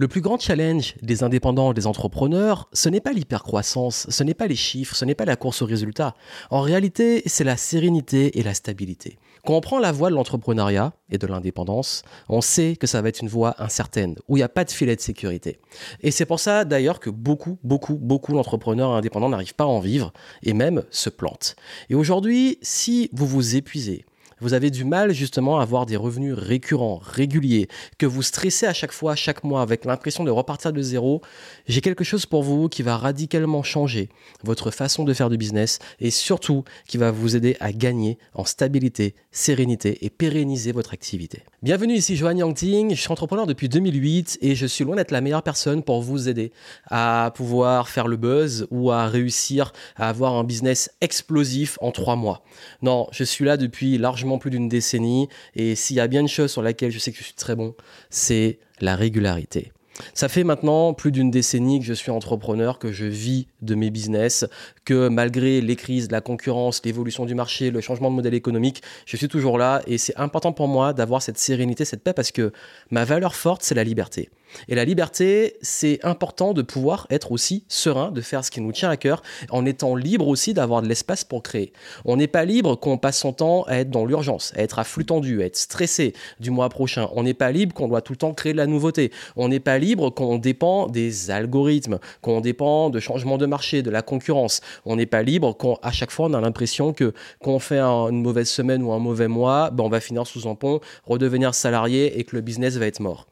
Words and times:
Le 0.00 0.08
plus 0.08 0.22
grand 0.22 0.40
challenge 0.40 0.94
des 1.02 1.24
indépendants, 1.24 1.74
des 1.74 1.86
entrepreneurs, 1.86 2.70
ce 2.72 2.88
n'est 2.88 3.02
pas 3.02 3.12
l'hypercroissance, 3.12 4.06
ce 4.08 4.24
n'est 4.24 4.32
pas 4.32 4.46
les 4.46 4.56
chiffres, 4.56 4.96
ce 4.96 5.04
n'est 5.04 5.14
pas 5.14 5.26
la 5.26 5.36
course 5.36 5.60
aux 5.60 5.66
résultats. 5.66 6.14
En 6.48 6.62
réalité, 6.62 7.22
c'est 7.26 7.44
la 7.44 7.58
sérénité 7.58 8.38
et 8.38 8.42
la 8.42 8.54
stabilité. 8.54 9.18
Quand 9.44 9.56
on 9.56 9.60
prend 9.60 9.78
la 9.78 9.92
voie 9.92 10.08
de 10.08 10.14
l'entrepreneuriat 10.14 10.94
et 11.10 11.18
de 11.18 11.26
l'indépendance, 11.26 12.02
on 12.30 12.40
sait 12.40 12.76
que 12.76 12.86
ça 12.86 13.02
va 13.02 13.10
être 13.10 13.20
une 13.20 13.28
voie 13.28 13.54
incertaine, 13.62 14.16
où 14.26 14.38
il 14.38 14.40
n'y 14.40 14.44
a 14.44 14.48
pas 14.48 14.64
de 14.64 14.70
filet 14.70 14.96
de 14.96 15.02
sécurité. 15.02 15.60
Et 16.00 16.10
c'est 16.10 16.24
pour 16.24 16.40
ça 16.40 16.64
d'ailleurs 16.64 16.98
que 16.98 17.10
beaucoup, 17.10 17.58
beaucoup, 17.62 17.96
beaucoup 17.96 18.32
d'entrepreneurs 18.32 18.92
indépendants 18.92 19.28
n'arrivent 19.28 19.54
pas 19.54 19.64
à 19.64 19.66
en 19.66 19.80
vivre 19.80 20.14
et 20.42 20.54
même 20.54 20.82
se 20.88 21.10
plantent. 21.10 21.56
Et 21.90 21.94
aujourd'hui, 21.94 22.58
si 22.62 23.10
vous 23.12 23.26
vous 23.26 23.54
épuisez, 23.54 24.06
vous 24.40 24.54
avez 24.54 24.70
du 24.70 24.84
mal 24.84 25.12
justement 25.12 25.58
à 25.58 25.62
avoir 25.62 25.86
des 25.86 25.96
revenus 25.96 26.34
récurrents, 26.34 27.00
réguliers, 27.02 27.68
que 27.98 28.06
vous 28.06 28.22
stressez 28.22 28.66
à 28.66 28.72
chaque 28.72 28.92
fois, 28.92 29.14
chaque 29.14 29.44
mois, 29.44 29.62
avec 29.62 29.84
l'impression 29.84 30.24
de 30.24 30.30
repartir 30.30 30.72
de 30.72 30.82
zéro, 30.82 31.20
j'ai 31.66 31.80
quelque 31.80 32.04
chose 32.04 32.26
pour 32.26 32.42
vous 32.42 32.68
qui 32.68 32.82
va 32.82 32.96
radicalement 32.96 33.62
changer 33.62 34.08
votre 34.42 34.70
façon 34.70 35.04
de 35.04 35.12
faire 35.12 35.30
du 35.30 35.36
business 35.36 35.78
et 36.00 36.10
surtout 36.10 36.64
qui 36.86 36.96
va 36.96 37.10
vous 37.10 37.36
aider 37.36 37.56
à 37.60 37.72
gagner 37.72 38.18
en 38.34 38.44
stabilité, 38.44 39.14
sérénité 39.30 40.04
et 40.04 40.10
pérenniser 40.10 40.72
votre 40.72 40.94
activité. 40.94 41.42
Bienvenue 41.62 41.94
ici 41.94 42.16
Johan 42.16 42.36
Yangting, 42.36 42.94
je 42.94 43.00
suis 43.00 43.12
entrepreneur 43.12 43.46
depuis 43.46 43.68
2008 43.68 44.38
et 44.40 44.54
je 44.54 44.66
suis 44.66 44.84
loin 44.84 44.96
d'être 44.96 45.10
la 45.10 45.20
meilleure 45.20 45.42
personne 45.42 45.82
pour 45.82 46.00
vous 46.00 46.28
aider 46.28 46.52
à 46.86 47.32
pouvoir 47.34 47.88
faire 47.88 48.08
le 48.08 48.16
buzz 48.16 48.66
ou 48.70 48.90
à 48.90 49.06
réussir 49.06 49.72
à 49.96 50.08
avoir 50.08 50.34
un 50.34 50.44
business 50.44 50.90
explosif 51.00 51.78
en 51.80 51.92
trois 51.92 52.16
mois. 52.16 52.42
Non, 52.82 53.08
je 53.12 53.24
suis 53.24 53.44
là 53.44 53.56
depuis 53.56 53.98
largement 53.98 54.29
plus 54.38 54.50
d'une 54.50 54.68
décennie. 54.68 55.28
Et 55.54 55.74
s'il 55.74 55.96
y 55.96 56.00
a 56.00 56.08
bien 56.08 56.20
une 56.20 56.28
chose 56.28 56.50
sur 56.50 56.62
laquelle 56.62 56.90
je 56.90 56.98
sais 56.98 57.12
que 57.12 57.18
je 57.18 57.24
suis 57.24 57.34
très 57.34 57.56
bon, 57.56 57.74
c'est 58.10 58.58
la 58.80 58.96
régularité. 58.96 59.72
Ça 60.14 60.28
fait 60.28 60.44
maintenant 60.44 60.94
plus 60.94 61.12
d'une 61.12 61.30
décennie 61.30 61.80
que 61.80 61.84
je 61.84 61.92
suis 61.92 62.10
entrepreneur, 62.10 62.78
que 62.78 62.92
je 62.92 63.04
vis 63.04 63.48
de 63.62 63.74
mes 63.74 63.90
business, 63.90 64.46
que 64.84 65.08
malgré 65.08 65.60
les 65.60 65.76
crises, 65.76 66.10
la 66.10 66.20
concurrence, 66.20 66.82
l'évolution 66.84 67.26
du 67.26 67.34
marché, 67.34 67.70
le 67.70 67.80
changement 67.80 68.10
de 68.10 68.16
modèle 68.16 68.34
économique, 68.34 68.82
je 69.06 69.16
suis 69.16 69.28
toujours 69.28 69.58
là 69.58 69.82
et 69.86 69.98
c'est 69.98 70.16
important 70.16 70.52
pour 70.52 70.68
moi 70.68 70.92
d'avoir 70.92 71.22
cette 71.22 71.38
sérénité, 71.38 71.84
cette 71.84 72.02
paix 72.02 72.14
parce 72.14 72.30
que 72.30 72.52
ma 72.90 73.04
valeur 73.04 73.34
forte, 73.34 73.62
c'est 73.62 73.74
la 73.74 73.84
liberté. 73.84 74.30
Et 74.68 74.74
la 74.74 74.84
liberté, 74.84 75.56
c'est 75.62 76.04
important 76.04 76.52
de 76.52 76.62
pouvoir 76.62 77.06
être 77.10 77.32
aussi 77.32 77.64
serein, 77.68 78.10
de 78.10 78.20
faire 78.20 78.44
ce 78.44 78.50
qui 78.50 78.60
nous 78.60 78.72
tient 78.72 78.90
à 78.90 78.96
cœur, 78.96 79.22
en 79.50 79.66
étant 79.66 79.94
libre 79.94 80.28
aussi 80.28 80.54
d'avoir 80.54 80.82
de 80.82 80.88
l'espace 80.88 81.24
pour 81.24 81.42
créer. 81.42 81.72
On 82.04 82.16
n'est 82.16 82.26
pas 82.26 82.44
libre 82.44 82.76
qu'on 82.76 82.98
passe 82.98 83.18
son 83.18 83.32
temps 83.32 83.64
à 83.64 83.76
être 83.76 83.90
dans 83.90 84.04
l'urgence, 84.04 84.52
à 84.56 84.62
être 84.62 84.78
à 84.78 84.84
flux 84.84 85.04
tendu, 85.04 85.42
à 85.42 85.46
être 85.46 85.56
stressé 85.56 86.14
du 86.40 86.50
mois 86.50 86.68
prochain. 86.68 87.08
On 87.14 87.22
n'est 87.22 87.34
pas 87.34 87.52
libre 87.52 87.74
qu'on 87.74 87.88
doit 87.88 88.02
tout 88.02 88.12
le 88.12 88.18
temps 88.18 88.34
créer 88.34 88.52
de 88.52 88.58
la 88.58 88.66
nouveauté. 88.66 89.10
On 89.36 89.48
n'est 89.48 89.60
pas 89.60 89.78
libre 89.78 90.10
qu'on 90.10 90.38
dépend 90.38 90.86
des 90.86 91.30
algorithmes, 91.30 91.98
qu'on 92.22 92.40
dépend 92.40 92.90
de 92.90 93.00
changements 93.00 93.38
de 93.38 93.46
marché, 93.46 93.82
de 93.82 93.90
la 93.90 94.02
concurrence. 94.02 94.60
On 94.84 94.96
n'est 94.96 95.06
pas 95.06 95.22
libre 95.22 95.56
qu'à 95.56 95.92
chaque 95.92 96.10
fois 96.10 96.26
on 96.26 96.34
a 96.34 96.40
l'impression 96.40 96.92
que 96.92 97.12
quand 97.42 97.52
on 97.52 97.58
fait 97.58 97.80
une 97.80 98.22
mauvaise 98.22 98.48
semaine 98.48 98.82
ou 98.82 98.92
un 98.92 98.98
mauvais 98.98 99.28
mois, 99.28 99.70
ben 99.70 99.84
on 99.84 99.88
va 99.88 100.00
finir 100.00 100.26
sous 100.26 100.48
un 100.48 100.54
pont, 100.54 100.80
redevenir 101.04 101.54
salarié 101.54 102.18
et 102.18 102.24
que 102.24 102.36
le 102.36 102.42
business 102.42 102.76
va 102.76 102.86
être 102.86 103.00
mort. 103.00 103.26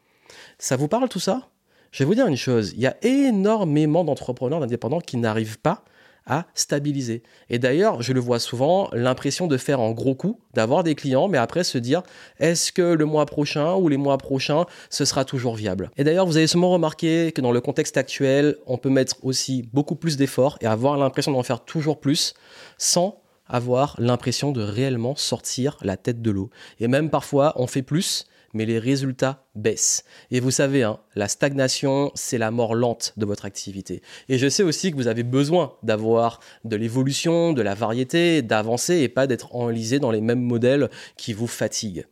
Ça 0.60 0.74
vous 0.74 0.88
parle 0.88 1.08
tout 1.08 1.20
ça? 1.20 1.48
Je 1.92 2.00
vais 2.00 2.04
vous 2.04 2.16
dire 2.16 2.26
une 2.26 2.36
chose, 2.36 2.72
il 2.74 2.80
y 2.80 2.86
a 2.86 2.96
énormément 3.02 4.02
d'entrepreneurs, 4.02 4.58
d'indépendants 4.58 5.00
qui 5.00 5.16
n'arrivent 5.16 5.60
pas 5.60 5.84
à 6.26 6.46
stabiliser. 6.54 7.22
Et 7.48 7.60
d'ailleurs, 7.60 8.02
je 8.02 8.12
le 8.12 8.18
vois 8.18 8.40
souvent, 8.40 8.90
l'impression 8.92 9.46
de 9.46 9.56
faire 9.56 9.78
un 9.78 9.92
gros 9.92 10.16
coup, 10.16 10.40
d'avoir 10.54 10.82
des 10.82 10.96
clients, 10.96 11.28
mais 11.28 11.38
après 11.38 11.62
se 11.62 11.78
dire, 11.78 12.02
est-ce 12.40 12.72
que 12.72 12.82
le 12.82 13.04
mois 13.04 13.24
prochain 13.24 13.76
ou 13.76 13.88
les 13.88 13.96
mois 13.96 14.18
prochains, 14.18 14.66
ce 14.90 15.04
sera 15.04 15.24
toujours 15.24 15.54
viable? 15.54 15.90
Et 15.96 16.02
d'ailleurs, 16.02 16.26
vous 16.26 16.36
avez 16.36 16.48
sûrement 16.48 16.70
remarqué 16.70 17.30
que 17.32 17.40
dans 17.40 17.52
le 17.52 17.60
contexte 17.60 17.96
actuel, 17.96 18.56
on 18.66 18.78
peut 18.78 18.90
mettre 18.90 19.24
aussi 19.24 19.62
beaucoup 19.72 19.94
plus 19.94 20.16
d'efforts 20.16 20.58
et 20.60 20.66
avoir 20.66 20.98
l'impression 20.98 21.30
d'en 21.30 21.44
faire 21.44 21.64
toujours 21.64 22.00
plus 22.00 22.34
sans 22.78 23.22
avoir 23.46 23.94
l'impression 23.98 24.50
de 24.50 24.60
réellement 24.60 25.14
sortir 25.14 25.78
la 25.82 25.96
tête 25.96 26.20
de 26.20 26.30
l'eau. 26.32 26.50
Et 26.80 26.88
même 26.88 27.10
parfois, 27.10 27.54
on 27.56 27.66
fait 27.66 27.82
plus, 27.82 28.26
mais 28.54 28.66
les 28.66 28.78
résultats 28.78 29.44
baissent. 29.54 30.04
Et 30.30 30.40
vous 30.40 30.50
savez, 30.50 30.82
hein, 30.82 30.98
la 31.14 31.28
stagnation, 31.28 32.10
c'est 32.14 32.38
la 32.38 32.50
mort 32.50 32.74
lente 32.74 33.12
de 33.16 33.26
votre 33.26 33.44
activité. 33.44 34.02
Et 34.28 34.38
je 34.38 34.48
sais 34.48 34.62
aussi 34.62 34.90
que 34.90 34.96
vous 34.96 35.08
avez 35.08 35.22
besoin 35.22 35.74
d'avoir 35.82 36.40
de 36.64 36.76
l'évolution, 36.76 37.52
de 37.52 37.62
la 37.62 37.74
variété, 37.74 38.42
d'avancer 38.42 38.96
et 38.96 39.08
pas 39.08 39.26
d'être 39.26 39.54
enlisé 39.54 39.98
dans 39.98 40.10
les 40.10 40.20
mêmes 40.20 40.42
modèles 40.42 40.90
qui 41.16 41.32
vous 41.32 41.46
fatiguent. 41.46 42.06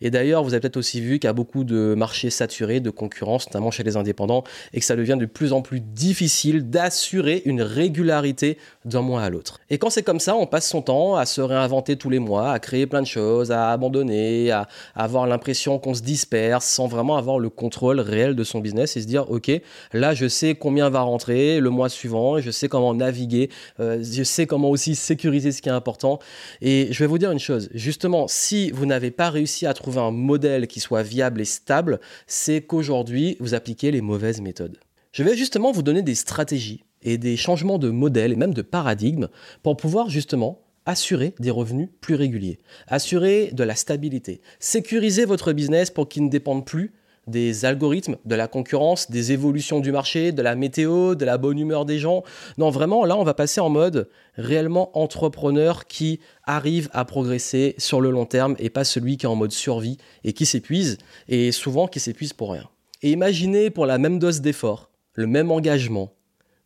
Et 0.00 0.10
d'ailleurs, 0.10 0.42
vous 0.42 0.54
avez 0.54 0.60
peut-être 0.60 0.76
aussi 0.76 1.00
vu 1.00 1.18
qu'il 1.18 1.28
y 1.28 1.30
a 1.30 1.32
beaucoup 1.32 1.64
de 1.64 1.94
marchés 1.94 2.30
saturés, 2.30 2.80
de 2.80 2.90
concurrence, 2.90 3.46
notamment 3.46 3.70
chez 3.70 3.82
les 3.82 3.96
indépendants, 3.96 4.44
et 4.72 4.80
que 4.80 4.86
ça 4.86 4.96
devient 4.96 5.16
de 5.18 5.26
plus 5.26 5.52
en 5.52 5.62
plus 5.62 5.80
difficile 5.80 6.70
d'assurer 6.70 7.42
une 7.44 7.62
régularité 7.62 8.58
d'un 8.84 9.02
mois 9.02 9.22
à 9.22 9.30
l'autre. 9.30 9.60
Et 9.70 9.78
quand 9.78 9.90
c'est 9.90 10.02
comme 10.02 10.20
ça, 10.20 10.34
on 10.36 10.46
passe 10.46 10.68
son 10.68 10.82
temps 10.82 11.16
à 11.16 11.26
se 11.26 11.40
réinventer 11.40 11.96
tous 11.96 12.10
les 12.10 12.18
mois, 12.18 12.52
à 12.52 12.58
créer 12.58 12.86
plein 12.86 13.02
de 13.02 13.06
choses, 13.06 13.52
à 13.52 13.70
abandonner, 13.70 14.50
à, 14.50 14.68
avoir 14.94 15.26
l'impression 15.26 15.78
qu'on 15.78 15.94
se 15.94 16.02
disperse 16.02 16.64
sans 16.64 16.86
vraiment 16.86 17.16
avoir 17.16 17.38
le 17.38 17.48
contrôle 17.48 18.00
réel 18.00 18.34
de 18.34 18.44
son 18.44 18.60
business 18.60 18.96
et 18.96 19.02
se 19.02 19.06
dire, 19.06 19.30
OK, 19.30 19.50
là, 19.92 20.14
je 20.14 20.28
sais 20.28 20.54
combien 20.54 20.88
va 20.90 21.00
rentrer 21.00 21.60
le 21.60 21.70
mois 21.70 21.88
suivant, 21.88 22.40
je 22.40 22.50
sais 22.50 22.68
comment 22.68 22.94
naviguer, 22.94 23.50
euh, 23.80 24.02
je 24.02 24.22
sais 24.22 24.46
comment 24.46 24.70
aussi 24.70 24.94
sécuriser 24.94 25.52
ce 25.52 25.62
qui 25.62 25.68
est 25.68 25.72
important. 25.72 26.18
Et 26.60 26.88
je 26.90 26.98
vais 26.98 27.06
vous 27.06 27.18
dire 27.18 27.30
une 27.30 27.38
chose, 27.38 27.68
justement, 27.74 28.26
si 28.28 28.70
vous 28.70 28.86
n'avez 28.86 29.10
pas 29.10 29.30
réussi 29.30 29.66
à 29.66 29.74
trouver 29.74 29.81
un 29.90 30.10
modèle 30.10 30.66
qui 30.66 30.80
soit 30.80 31.02
viable 31.02 31.40
et 31.40 31.44
stable, 31.44 32.00
c'est 32.26 32.62
qu'aujourd'hui, 32.62 33.36
vous 33.40 33.54
appliquez 33.54 33.90
les 33.90 34.00
mauvaises 34.00 34.40
méthodes. 34.40 34.78
Je 35.12 35.22
vais 35.22 35.36
justement 35.36 35.72
vous 35.72 35.82
donner 35.82 36.02
des 36.02 36.14
stratégies 36.14 36.84
et 37.02 37.18
des 37.18 37.36
changements 37.36 37.78
de 37.78 37.90
modèle 37.90 38.32
et 38.32 38.36
même 38.36 38.54
de 38.54 38.62
paradigme 38.62 39.28
pour 39.62 39.76
pouvoir 39.76 40.08
justement 40.08 40.62
assurer 40.86 41.34
des 41.38 41.50
revenus 41.50 41.88
plus 42.00 42.14
réguliers, 42.14 42.58
assurer 42.88 43.50
de 43.52 43.62
la 43.64 43.76
stabilité, 43.76 44.40
sécuriser 44.58 45.24
votre 45.24 45.52
business 45.52 45.90
pour 45.90 46.08
qu'il 46.08 46.24
ne 46.24 46.30
dépende 46.30 46.64
plus 46.64 46.92
des 47.26 47.64
algorithmes, 47.64 48.16
de 48.24 48.34
la 48.34 48.48
concurrence, 48.48 49.10
des 49.10 49.32
évolutions 49.32 49.80
du 49.80 49.92
marché, 49.92 50.32
de 50.32 50.42
la 50.42 50.56
météo, 50.56 51.14
de 51.14 51.24
la 51.24 51.38
bonne 51.38 51.58
humeur 51.58 51.84
des 51.84 51.98
gens. 51.98 52.24
Non, 52.58 52.70
vraiment, 52.70 53.04
là, 53.04 53.16
on 53.16 53.22
va 53.22 53.34
passer 53.34 53.60
en 53.60 53.68
mode 53.68 54.08
réellement 54.36 54.96
entrepreneur 54.98 55.86
qui 55.86 56.20
arrive 56.44 56.88
à 56.92 57.04
progresser 57.04 57.74
sur 57.78 58.00
le 58.00 58.10
long 58.10 58.26
terme 58.26 58.56
et 58.58 58.70
pas 58.70 58.84
celui 58.84 59.16
qui 59.16 59.26
est 59.26 59.28
en 59.28 59.36
mode 59.36 59.52
survie 59.52 59.98
et 60.24 60.32
qui 60.32 60.46
s'épuise, 60.46 60.98
et 61.28 61.52
souvent 61.52 61.86
qui 61.86 62.00
s'épuise 62.00 62.32
pour 62.32 62.52
rien. 62.52 62.68
Et 63.02 63.12
imaginez 63.12 63.70
pour 63.70 63.86
la 63.86 63.98
même 63.98 64.18
dose 64.18 64.40
d'effort, 64.40 64.90
le 65.14 65.26
même 65.26 65.50
engagement, 65.50 66.12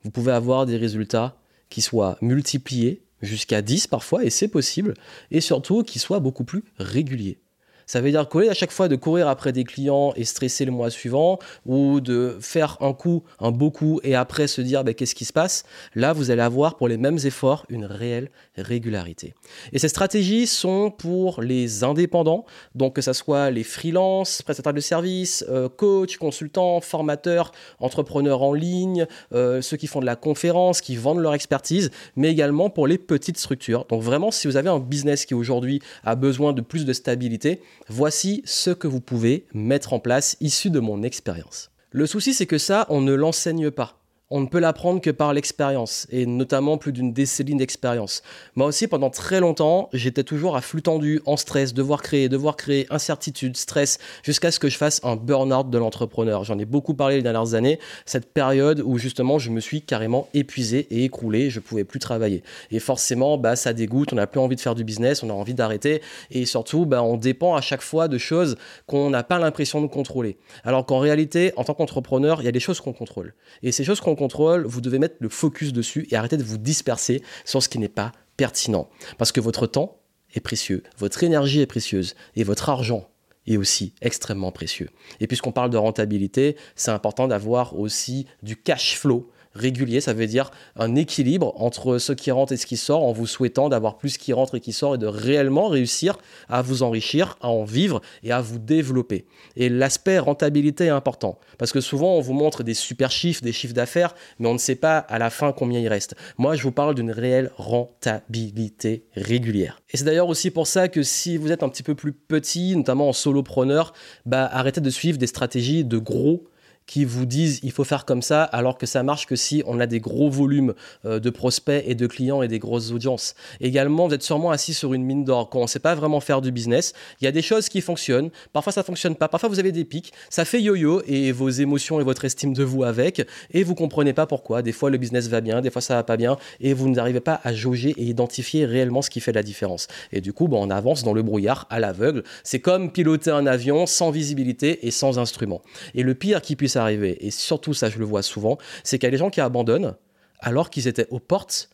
vous 0.05 0.11
pouvez 0.11 0.33
avoir 0.33 0.67
des 0.67 0.77
résultats 0.77 1.37
qui 1.69 1.83
soient 1.83 2.17
multipliés 2.21 3.03
jusqu'à 3.23 3.63
10 3.63 3.89
parfois, 3.89 4.25
et 4.25 4.31
c'est 4.31 4.49
possible, 4.49 4.95
et 5.31 5.41
surtout 5.41 5.83
qui 5.83 5.99
soient 5.99 6.21
beaucoup 6.21 6.45
plus 6.45 6.65
réguliers. 6.79 7.41
Ça 7.87 8.01
veut 8.01 8.11
dire 8.11 8.29
qu'au 8.29 8.41
lieu 8.41 8.51
à 8.51 8.55
chaque 8.55 8.73
fois 8.73 8.89
de 8.89 8.97
courir 8.97 9.29
après 9.29 9.53
des 9.53 9.63
clients 9.63 10.13
et 10.17 10.25
stresser 10.25 10.65
le 10.65 10.73
mois 10.73 10.91
suivant, 10.91 11.39
ou 11.65 12.01
de 12.01 12.37
faire 12.41 12.77
un 12.81 12.93
coup, 12.93 13.23
un 13.39 13.53
beau 13.53 13.71
coup, 13.71 14.01
et 14.03 14.17
après 14.17 14.49
se 14.49 14.61
dire 14.61 14.83
ben, 14.83 14.93
qu'est-ce 14.93 15.15
qui 15.15 15.25
se 15.25 15.33
passe, 15.33 15.65
là 15.95 16.13
vous 16.13 16.33
allez 16.33 16.43
avoir 16.43 16.77
pour 16.77 16.89
les 16.89 16.97
mêmes 16.97 17.19
efforts 17.25 17.65
une 17.69 17.85
réelle 17.85 18.31
régularité. 18.57 19.35
Et 19.73 19.79
ces 19.79 19.89
stratégies 19.89 20.49
sont 20.49 20.91
pour 20.91 21.43
les 21.43 21.85
indépendants, 21.85 22.45
donc 22.75 22.97
que 22.97 23.03
ce 23.03 23.13
soit 23.13 23.51
les 23.51 23.63
freelances, 23.63 24.43
prestataires 24.43 24.75
de 24.75 24.81
services, 24.81 25.45
euh, 25.49 25.69
coachs, 25.69 26.17
consultants, 26.17 26.81
formateurs, 26.81 27.53
entrepreneurs 27.79 28.43
en 28.43 28.53
ligne, 28.53 29.07
euh, 29.33 29.63
ceux 29.63 29.77
qui 29.77 29.87
font 29.87 30.01
de 30.01 30.07
la 30.07 30.17
conférence, 30.17 30.81
qui 30.81 30.97
vendent 30.97 31.21
leur 31.21 31.35
expertise, 31.35 31.91
mais 32.17 32.31
également 32.31 32.69
pour 32.69 32.89
les 32.89 32.99
petites 32.99 33.39
structures. 33.39 33.85
Donc 33.85 34.03
vraiment, 34.03 34.33
si 34.33 34.49
vous 34.49 34.57
avez 34.57 34.71
un 34.71 34.81
business 34.81 35.25
qui 35.25 35.35
aujourd'hui 35.35 35.81
a 36.05 36.17
besoin 36.17 36.53
de 36.53 36.61
plus 36.61 36.85
de 36.85 36.93
stabilité, 36.93 37.61
Voici 37.89 38.43
ce 38.45 38.71
que 38.71 38.89
vous 38.89 39.01
pouvez 39.01 39.47
mettre 39.53 39.93
en 39.93 40.01
place 40.01 40.37
issu 40.41 40.71
de 40.71 40.81
mon 40.81 41.03
expérience. 41.03 41.71
Le 41.91 42.07
souci, 42.07 42.35
c'est 42.35 42.47
que 42.47 42.59
ça, 42.59 42.87
on 42.89 43.01
ne 43.01 43.15
l'enseigne 43.15 43.71
pas 43.71 44.06
on 44.29 44.41
ne 44.41 44.47
peut 44.47 44.59
l'apprendre 44.59 45.01
que 45.01 45.11
par 45.11 45.33
l'expérience, 45.33 46.09
et 46.11 46.27
notamment 46.27 46.79
plus 46.79 46.91
d'une 46.91 47.13
décennie 47.13 47.55
d'expérience. 47.55 48.23
Moi 48.57 48.67
aussi, 48.67 48.89
pendant 48.89 49.09
très 49.09 49.39
longtemps, 49.39 49.89
j'étais 49.93 50.25
toujours 50.25 50.57
à 50.57 50.61
flux 50.61 50.83
tendu, 50.83 51.21
en 51.27 51.37
stress, 51.37 51.75
devoir 51.75 52.03
créer, 52.03 52.29
devoir 52.29 52.57
créer, 52.57 52.87
incertitude, 52.91 53.57
stress, 53.57 53.99
jusqu'à 54.25 54.51
ce 54.51 54.59
que 54.59 54.69
je 54.69 54.77
fasse 54.77 55.01
un 55.05 55.15
burn-out 55.15 55.71
de 55.71 55.79
l'entrepreneur. 55.79 56.43
J'en 56.43 56.59
ai 56.59 56.65
beaucoup 56.65 56.95
parlé 56.95 57.17
les 57.17 57.23
dernières 57.23 57.55
années, 57.55 57.79
cette 58.05 58.33
période 58.33 58.83
où 58.85 58.99
justement 58.99 59.39
je 59.39 59.51
me 59.51 59.61
suis 59.61 59.83
carrément 59.83 60.29
épuisé 60.35 60.89
et 60.91 61.05
écroulé, 61.05 61.49
je 61.49 61.61
pouvais 61.61 61.85
plus 61.85 62.01
travailler. 62.01 62.43
Et 62.73 62.81
forcément, 62.81 63.39
bah, 63.39 63.55
ça 63.55 63.73
dégoûte, 63.73 64.13
on 64.13 64.17
n'a 64.17 64.27
plus 64.27 64.41
envie 64.41 64.57
de 64.57 64.61
faire 64.61 64.75
du 64.75 64.83
business, 64.83 65.23
on 65.23 65.31
a 65.31 65.35
envie 65.35 65.55
d'arrêter, 65.55 66.03
et 66.33 66.47
surtout, 66.47 66.85
bah, 66.85 67.01
on 67.01 67.17
dépend 67.17 67.55
à 67.55 67.61
chaque 67.61 67.83
fois 67.83 68.09
de 68.09 68.19
choses 68.19 68.57
qu'on 68.89 69.09
n'a 69.09 69.23
pas 69.23 69.39
l'impression 69.39 69.81
de 69.81 69.87
contrôler. 69.87 70.37
Alors 70.65 70.85
qu'en 70.85 70.99
réalité, 70.99 71.53
en 71.57 71.63
tant 71.63 71.75
qu'entrepreneur, 71.75 72.43
il 72.43 72.45
y 72.45 72.49
a 72.49 72.53
des 72.53 72.59
choses 72.59 72.81
qu'on 72.81 72.93
contrôle. 72.93 73.33
Et 73.63 73.71
ces 73.71 73.85
choses 73.85 74.01
qu'on 74.01 74.16
contrôle, 74.17 74.67
vous 74.67 74.81
devez 74.81 74.99
mettre 74.99 75.17
le 75.21 75.29
focus 75.29 75.73
dessus 75.73 76.07
et 76.11 76.17
arrêter 76.17 76.37
de 76.37 76.43
vous 76.43 76.59
disperser 76.59 77.23
sur 77.45 77.63
ce 77.63 77.69
qui 77.69 77.79
n'est 77.79 77.89
pas 77.89 78.13
pertinent. 78.37 78.89
Parce 79.19 79.33
que 79.33 79.41
votre 79.41 79.67
temps 79.67 80.01
est 80.35 80.41
précieux, 80.41 80.83
votre 80.99 81.23
énergie 81.23 81.61
est 81.61 81.67
précieuse 81.67 82.15
et 82.35 82.45
votre 82.45 82.69
argent 82.69 83.09
est 83.47 83.57
aussi 83.57 83.95
extrêmement 84.03 84.51
précieux. 84.51 84.91
Et 85.21 85.27
puisqu'on 85.27 85.53
parle 85.53 85.71
de 85.71 85.77
rentabilité, 85.77 86.57
c'est 86.75 86.91
important 86.91 87.29
d'avoir 87.29 87.79
aussi 87.79 88.27
du 88.43 88.57
cash 88.57 88.99
flow 88.99 89.31
régulier, 89.57 90.01
ça 90.01 90.13
veut 90.13 90.27
dire 90.27 90.51
un 90.77 90.95
équilibre 90.95 91.53
entre 91.57 91.99
ce 91.99 92.13
qui 92.13 92.31
rentre 92.31 92.53
et 92.53 92.57
ce 92.57 92.67
qui 92.67 92.77
sort, 92.77 93.05
en 93.05 93.13
vous 93.13 93.27
souhaitant 93.27 93.69
d'avoir 93.69 93.97
plus 93.99 94.19
qui 94.19 94.33
rentre 94.33 94.57
et 94.57 94.61
qui 94.61 94.73
sort 94.73 94.95
et 94.95 94.99
de 94.99 95.07
réellement 95.07 95.69
réussir 95.69 96.19
à 96.49 96.63
vous 96.63 96.83
enrichir, 96.83 97.37
à 97.41 97.49
en 97.49 97.65
vivre 97.65 98.01
et 98.23 98.33
à 98.33 98.41
vous 98.41 98.59
développer. 98.59 99.27
Et 99.57 99.69
l'aspect 99.69 100.19
rentabilité 100.19 100.87
est 100.87 100.91
important, 100.91 101.39
parce 101.59 101.73
que 101.73 101.81
souvent 101.81 102.17
on 102.17 102.21
vous 102.21 102.35
montre 102.35 102.63
des 102.63 102.75
super 102.75 103.11
chiffres, 103.11 103.43
des 103.43 103.53
chiffres 103.53 103.75
d'affaires, 103.75 104.15
mais 104.39 104.49
on 104.49 104.55
ne 104.55 104.59
sait 104.59 104.77
pas 104.77 104.99
à 104.99 105.19
la 105.19 105.31
fin 105.31 105.53
combien 105.53 105.81
il 105.81 105.89
reste. 105.89 106.15
Moi, 106.39 106.57
je 106.57 106.63
vous 106.63 106.73
parle 106.73 106.95
d'une 106.95 107.11
réelle 107.11 107.51
rentabilité 107.57 109.07
régulière. 109.15 109.81
Et 109.91 109.97
c'est 109.97 110.05
d'ailleurs 110.05 110.29
aussi 110.29 110.51
pour 110.51 110.67
ça 110.67 110.89
que 110.89 111.03
si 111.03 111.37
vous 111.37 111.53
êtes 111.53 111.63
un 111.63 111.69
petit 111.69 111.83
peu 111.83 111.95
plus 111.95 112.13
petit, 112.13 112.77
notamment 112.77 113.09
en 113.09 113.13
solopreneur, 113.13 113.93
bah 114.25 114.49
arrêtez 114.53 114.81
de 114.81 114.91
suivre 114.91 115.19
des 115.19 115.27
stratégies 115.27 115.85
de 115.85 115.99
gros 115.99 116.45
qui 116.87 117.05
vous 117.05 117.27
disent 117.27 117.61
il 117.63 117.73
faut 117.73 117.85
faire 117.85 118.05
comme 118.05 118.23
ça, 118.23 118.45
alors 118.45 118.79
que 118.79 118.87
ça 118.87 119.03
marche 119.03 119.27
que 119.27 119.37
si 119.37 119.63
on 119.67 119.81
a 119.81 119.87
des 119.87 120.01
gros 120.01 120.31
volumes 120.31 120.75
euh, 121.05 121.19
de 121.19 121.31
prospects 121.31 121.83
et 121.87 121.95
de 121.95 122.07
clients 122.07 122.43
et 122.43 122.49
des 122.49 122.59
grosses 122.59 122.93
audiences. 122.93 123.35
Également, 123.61 124.09
vous 124.09 124.15
êtes 124.15 124.23
sûrement 124.23 124.51
assis 124.51 124.75
sur 124.75 124.95
une 124.95 125.05
mine 125.05 125.25
d'or. 125.25 125.51
Quand 125.51 125.59
on 125.59 125.63
ne 125.63 125.69
sait 125.69 125.79
pas 125.79 125.95
vraiment 125.95 126.21
faire 126.21 126.41
du 126.41 126.53
business, 126.53 126.93
il 127.21 127.25
y 127.25 127.29
a 127.29 127.33
des 127.33 127.43
choses 127.43 127.69
qui 127.69 127.81
fonctionnent, 127.81 128.31
parfois 128.53 128.73
ça 128.73 128.83
fonctionne 128.83 129.17
pas, 129.17 129.29
parfois 129.29 129.49
vous 129.49 129.59
avez 129.59 129.73
des 129.73 129.85
pics, 129.85 130.13
ça 130.31 130.45
fait 130.45 130.63
yo-yo 130.63 131.03
et 131.07 131.33
vos 131.33 131.51
émotions 131.51 132.01
et 132.01 132.05
votre 132.05 132.25
estime 132.25 132.55
de 132.55 132.65
vous 132.65 132.85
avec, 132.85 133.27
et 133.53 133.63
vous 133.63 133.75
comprenez 133.75 134.13
pas 134.13 134.27
pourquoi. 134.27 134.63
Des 134.63 134.73
fois 134.73 134.91
le 134.91 134.99
business 134.99 135.29
va 135.29 135.41
bien, 135.41 135.61
des 135.61 135.71
fois 135.71 135.83
ça 135.83 135.95
va 135.95 136.03
pas 136.03 136.17
bien, 136.17 136.37
et 136.61 136.73
vous 136.73 136.89
n'arrivez 136.89 137.21
pas 137.21 137.41
à 137.45 137.53
jauger 137.53 137.95
et 137.97 138.05
identifier 138.05 138.65
réellement 138.65 139.03
ce 139.03 139.11
qui 139.11 139.21
fait 139.21 139.33
la 139.33 139.43
différence. 139.43 139.89
Et 140.13 140.21
du 140.21 140.33
coup, 140.33 140.49
bon, 140.49 140.65
on 140.65 140.71
avance 140.71 141.03
dans 141.03 141.13
le 141.13 141.23
brouillard 141.23 141.67
à 141.71 141.81
l'aveugle. 141.81 142.23
C'est 142.45 142.61
comme 142.61 142.93
piloter 142.93 143.31
un 143.31 143.47
avion 143.47 143.87
sans 143.87 144.11
visibilité 144.11 144.87
et 144.87 144.91
sans 144.91 145.19
instrument. 145.19 145.63
Et 145.95 146.03
le 146.03 146.15
pire 146.15 146.41
qui 146.41 146.57
puisse 146.57 146.76
arriver, 146.77 147.27
et 147.27 147.31
surtout 147.31 147.75
ça 147.75 147.91
je 147.91 147.99
le 147.99 148.05
vois 148.05 148.23
souvent, 148.23 148.59
c'est 148.85 148.99
qu'il 148.99 149.07
y 149.07 149.09
a 149.09 149.11
des 149.11 149.19
gens 149.19 149.31
qui 149.31 149.41
abandonnent 149.41 149.97
alors 150.41 150.71
qu'ils 150.71 150.89
étaient 150.89 151.09
aux 151.11 151.21
portes 151.21 151.71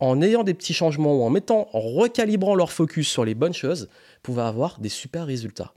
en 0.00 0.22
ayant 0.22 0.44
des 0.44 0.54
petits 0.54 0.72
changements 0.72 1.14
ou 1.14 1.22
en 1.22 1.30
mettant, 1.30 1.68
en 1.72 1.80
recalibrant 1.80 2.54
leur 2.54 2.72
focus 2.72 3.08
sur 3.08 3.24
les 3.24 3.34
bonnes 3.34 3.54
choses, 3.54 3.88
pouvaient 4.22 4.42
avoir 4.42 4.80
des 4.80 4.88
super 4.88 5.26
résultats. 5.26 5.74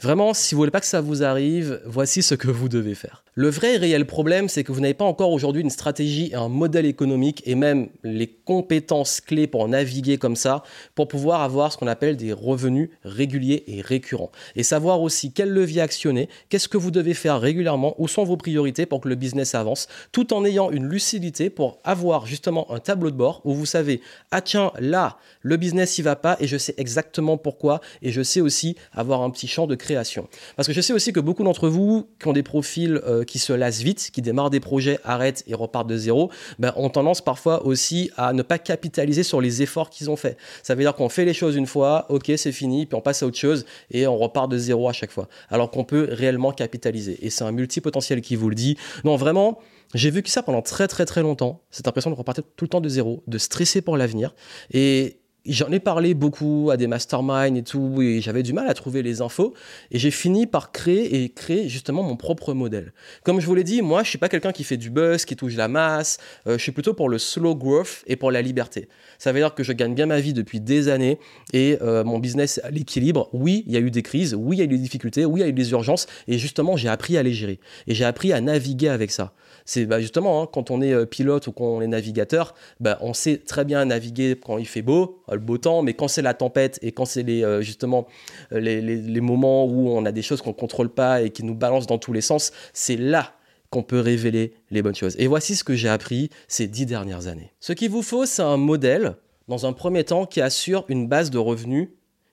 Vraiment, 0.00 0.34
si 0.34 0.54
vous 0.54 0.60
voulez 0.60 0.70
pas 0.70 0.80
que 0.80 0.86
ça 0.86 1.00
vous 1.00 1.22
arrive, 1.22 1.80
voici 1.84 2.22
ce 2.22 2.34
que 2.34 2.48
vous 2.48 2.68
devez 2.68 2.94
faire. 2.94 3.24
Le 3.34 3.48
vrai 3.48 3.74
et 3.74 3.78
réel 3.78 4.06
problème, 4.06 4.48
c'est 4.48 4.64
que 4.64 4.72
vous 4.72 4.80
n'avez 4.80 4.94
pas 4.94 5.04
encore 5.04 5.30
aujourd'hui 5.30 5.62
une 5.62 5.70
stratégie 5.70 6.30
et 6.32 6.34
un 6.34 6.48
modèle 6.48 6.84
économique 6.84 7.42
et 7.46 7.54
même 7.54 7.88
les 8.02 8.26
compétences 8.26 9.20
clés 9.20 9.46
pour 9.46 9.68
naviguer 9.68 10.18
comme 10.18 10.36
ça, 10.36 10.64
pour 10.94 11.06
pouvoir 11.06 11.42
avoir 11.42 11.72
ce 11.72 11.78
qu'on 11.78 11.86
appelle 11.86 12.16
des 12.16 12.32
revenus 12.32 12.90
réguliers 13.04 13.64
et 13.68 13.82
récurrents. 13.82 14.32
Et 14.56 14.62
savoir 14.62 15.00
aussi 15.00 15.32
quel 15.32 15.50
levier 15.50 15.80
actionner, 15.80 16.28
qu'est-ce 16.48 16.68
que 16.68 16.76
vous 16.76 16.90
devez 16.90 17.14
faire 17.14 17.40
régulièrement, 17.40 17.94
où 17.98 18.08
sont 18.08 18.24
vos 18.24 18.36
priorités 18.36 18.84
pour 18.84 19.00
que 19.00 19.08
le 19.08 19.14
business 19.14 19.54
avance, 19.54 19.86
tout 20.12 20.34
en 20.34 20.44
ayant 20.44 20.70
une 20.70 20.88
lucidité 20.88 21.50
pour 21.50 21.78
avoir 21.84 22.26
justement 22.26 22.70
un 22.72 22.80
tableau 22.80 23.10
de 23.10 23.16
bord 23.16 23.42
où 23.44 23.54
vous 23.54 23.66
savez, 23.66 24.00
ah 24.32 24.40
tiens, 24.40 24.72
là, 24.80 25.18
le 25.42 25.56
business 25.56 25.98
y 25.98 26.02
va 26.02 26.16
pas 26.16 26.36
et 26.40 26.46
je 26.46 26.58
sais 26.58 26.74
exactement 26.78 27.38
pourquoi 27.38 27.80
et 28.02 28.10
je 28.10 28.22
sais 28.22 28.40
aussi 28.40 28.76
avoir 28.92 29.22
un 29.22 29.30
petit 29.30 29.46
champ 29.46 29.59
de 29.66 29.74
création. 29.74 30.28
Parce 30.56 30.66
que 30.66 30.74
je 30.74 30.80
sais 30.80 30.92
aussi 30.92 31.12
que 31.12 31.20
beaucoup 31.20 31.44
d'entre 31.44 31.68
vous 31.68 32.08
qui 32.20 32.28
ont 32.28 32.32
des 32.32 32.42
profils 32.42 33.00
euh, 33.06 33.24
qui 33.24 33.38
se 33.38 33.52
lassent 33.52 33.82
vite, 33.82 34.10
qui 34.12 34.22
démarrent 34.22 34.50
des 34.50 34.60
projets, 34.60 34.98
arrêtent 35.04 35.44
et 35.46 35.54
repartent 35.54 35.88
de 35.88 35.96
zéro, 35.96 36.30
ben, 36.58 36.72
ont 36.76 36.90
tendance 36.90 37.20
parfois 37.20 37.64
aussi 37.66 38.10
à 38.16 38.32
ne 38.32 38.42
pas 38.42 38.58
capitaliser 38.58 39.22
sur 39.22 39.40
les 39.40 39.62
efforts 39.62 39.90
qu'ils 39.90 40.10
ont 40.10 40.16
faits. 40.16 40.36
Ça 40.62 40.74
veut 40.74 40.82
dire 40.82 40.94
qu'on 40.94 41.08
fait 41.08 41.24
les 41.24 41.34
choses 41.34 41.56
une 41.56 41.66
fois, 41.66 42.06
ok, 42.08 42.32
c'est 42.36 42.52
fini, 42.52 42.86
puis 42.86 42.96
on 42.96 43.00
passe 43.00 43.22
à 43.22 43.26
autre 43.26 43.38
chose 43.38 43.64
et 43.90 44.06
on 44.06 44.16
repart 44.16 44.50
de 44.50 44.58
zéro 44.58 44.88
à 44.88 44.92
chaque 44.92 45.10
fois. 45.10 45.28
Alors 45.48 45.70
qu'on 45.70 45.84
peut 45.84 46.08
réellement 46.10 46.52
capitaliser. 46.52 47.18
Et 47.24 47.30
c'est 47.30 47.44
un 47.44 47.52
multipotentiel 47.52 48.20
qui 48.20 48.36
vous 48.36 48.48
le 48.48 48.54
dit. 48.54 48.76
Non, 49.04 49.16
vraiment. 49.16 49.58
J'ai 49.92 50.10
vécu 50.10 50.30
ça 50.30 50.44
pendant 50.44 50.62
très 50.62 50.86
très 50.86 51.04
très 51.04 51.20
longtemps, 51.20 51.62
cette 51.70 51.88
impression 51.88 52.10
de 52.10 52.14
repartir 52.14 52.44
tout 52.56 52.64
le 52.64 52.68
temps 52.68 52.80
de 52.80 52.88
zéro, 52.88 53.24
de 53.26 53.38
stresser 53.38 53.82
pour 53.82 53.96
l'avenir. 53.96 54.34
Et 54.72 55.19
J'en 55.46 55.72
ai 55.72 55.80
parlé 55.80 56.12
beaucoup 56.12 56.68
à 56.70 56.76
des 56.76 56.86
masterminds 56.86 57.56
et 57.56 57.62
tout, 57.62 58.02
et 58.02 58.20
j'avais 58.20 58.42
du 58.42 58.52
mal 58.52 58.68
à 58.68 58.74
trouver 58.74 59.02
les 59.02 59.22
infos. 59.22 59.54
Et 59.90 59.98
j'ai 59.98 60.10
fini 60.10 60.46
par 60.46 60.70
créer 60.70 61.22
et 61.22 61.30
créer 61.30 61.68
justement 61.68 62.02
mon 62.02 62.16
propre 62.16 62.52
modèle. 62.52 62.92
Comme 63.24 63.40
je 63.40 63.46
vous 63.46 63.54
l'ai 63.54 63.64
dit, 63.64 63.80
moi, 63.80 64.02
je 64.02 64.10
suis 64.10 64.18
pas 64.18 64.28
quelqu'un 64.28 64.52
qui 64.52 64.64
fait 64.64 64.76
du 64.76 64.90
buzz, 64.90 65.24
qui 65.24 65.36
touche 65.36 65.56
la 65.56 65.68
masse. 65.68 66.18
Euh, 66.46 66.58
je 66.58 66.62
suis 66.62 66.72
plutôt 66.72 66.92
pour 66.92 67.08
le 67.08 67.18
slow 67.18 67.54
growth 67.54 68.04
et 68.06 68.16
pour 68.16 68.30
la 68.30 68.42
liberté. 68.42 68.88
Ça 69.18 69.32
veut 69.32 69.40
dire 69.40 69.54
que 69.54 69.62
je 69.62 69.72
gagne 69.72 69.94
bien 69.94 70.06
ma 70.06 70.20
vie 70.20 70.34
depuis 70.34 70.60
des 70.60 70.88
années 70.88 71.18
et 71.54 71.78
euh, 71.80 72.04
mon 72.04 72.18
business 72.18 72.60
l'équilibre. 72.70 73.30
Oui, 73.32 73.64
il 73.66 73.72
y 73.72 73.76
a 73.78 73.80
eu 73.80 73.90
des 73.90 74.02
crises, 74.02 74.34
oui, 74.34 74.56
il 74.56 74.58
y 74.58 74.62
a 74.62 74.64
eu 74.64 74.68
des 74.68 74.78
difficultés, 74.78 75.24
oui, 75.24 75.40
il 75.40 75.42
y 75.42 75.46
a 75.46 75.48
eu 75.48 75.54
des 75.54 75.70
urgences. 75.70 76.06
Et 76.28 76.36
justement, 76.36 76.76
j'ai 76.76 76.88
appris 76.88 77.16
à 77.16 77.22
les 77.22 77.32
gérer. 77.32 77.60
Et 77.86 77.94
j'ai 77.94 78.04
appris 78.04 78.34
à 78.34 78.40
naviguer 78.42 78.88
avec 78.88 79.10
ça. 79.10 79.32
C'est 79.64 79.86
bah, 79.86 80.00
justement, 80.00 80.42
hein, 80.42 80.48
quand 80.52 80.70
on 80.70 80.82
est 80.82 80.92
euh, 80.92 81.06
pilote 81.06 81.46
ou 81.46 81.52
quand 81.52 81.64
on 81.64 81.80
est 81.80 81.86
navigateur, 81.86 82.54
bah, 82.80 82.98
on 83.00 83.14
sait 83.14 83.38
très 83.38 83.64
bien 83.64 83.84
naviguer 83.84 84.36
quand 84.42 84.58
il 84.58 84.66
fait 84.66 84.82
beau, 84.82 85.22
le 85.34 85.40
beau 85.40 85.58
temps, 85.58 85.82
mais 85.82 85.94
quand 85.94 86.08
c'est 86.08 86.22
la 86.22 86.34
tempête 86.34 86.78
et 86.82 86.92
quand 86.92 87.04
c'est 87.04 87.22
les, 87.22 87.44
euh, 87.44 87.62
justement 87.62 88.06
euh, 88.52 88.60
les, 88.60 89.20
moments 89.20 89.66
où 89.66 89.90
on 89.90 90.04
a 90.04 90.12
des 90.12 90.22
choses 90.22 90.42
qu'on 90.42 90.50
ne 90.50 90.54
contrôle 90.54 90.88
pas 90.88 91.22
et 91.22 91.30
qui 91.30 91.44
nous 91.44 91.54
balancent 91.54 91.86
dans 91.86 91.98
tous 91.98 92.12
les 92.12 92.20
sens, 92.20 92.52
c'est 92.72 92.96
là 92.96 93.34
qu'on 93.70 93.82
peut 93.82 94.00
révéler 94.00 94.54
les 94.70 94.82
bonnes 94.82 94.94
choses. 94.94 95.14
Et 95.18 95.26
voici 95.26 95.54
ce 95.54 95.64
que 95.64 95.74
j'ai 95.74 95.88
appris 95.88 96.30
ces 96.48 96.66
dix 96.66 96.86
dernières 96.86 97.28
années. 97.28 97.52
Ce 97.60 97.72
qu'il 97.72 97.90
vous 97.90 98.02
faut, 98.02 98.26
c'est 98.26 98.42
un 98.42 98.56
modèle, 98.56 99.14
dans 99.46 99.66
un 99.66 99.72
premier 99.72 100.04
temps, 100.04 100.26
qui 100.26 100.40
assure 100.40 100.84
une 100.88 101.06
base 101.06 101.30
de 101.30 101.38
revenus 101.38 101.90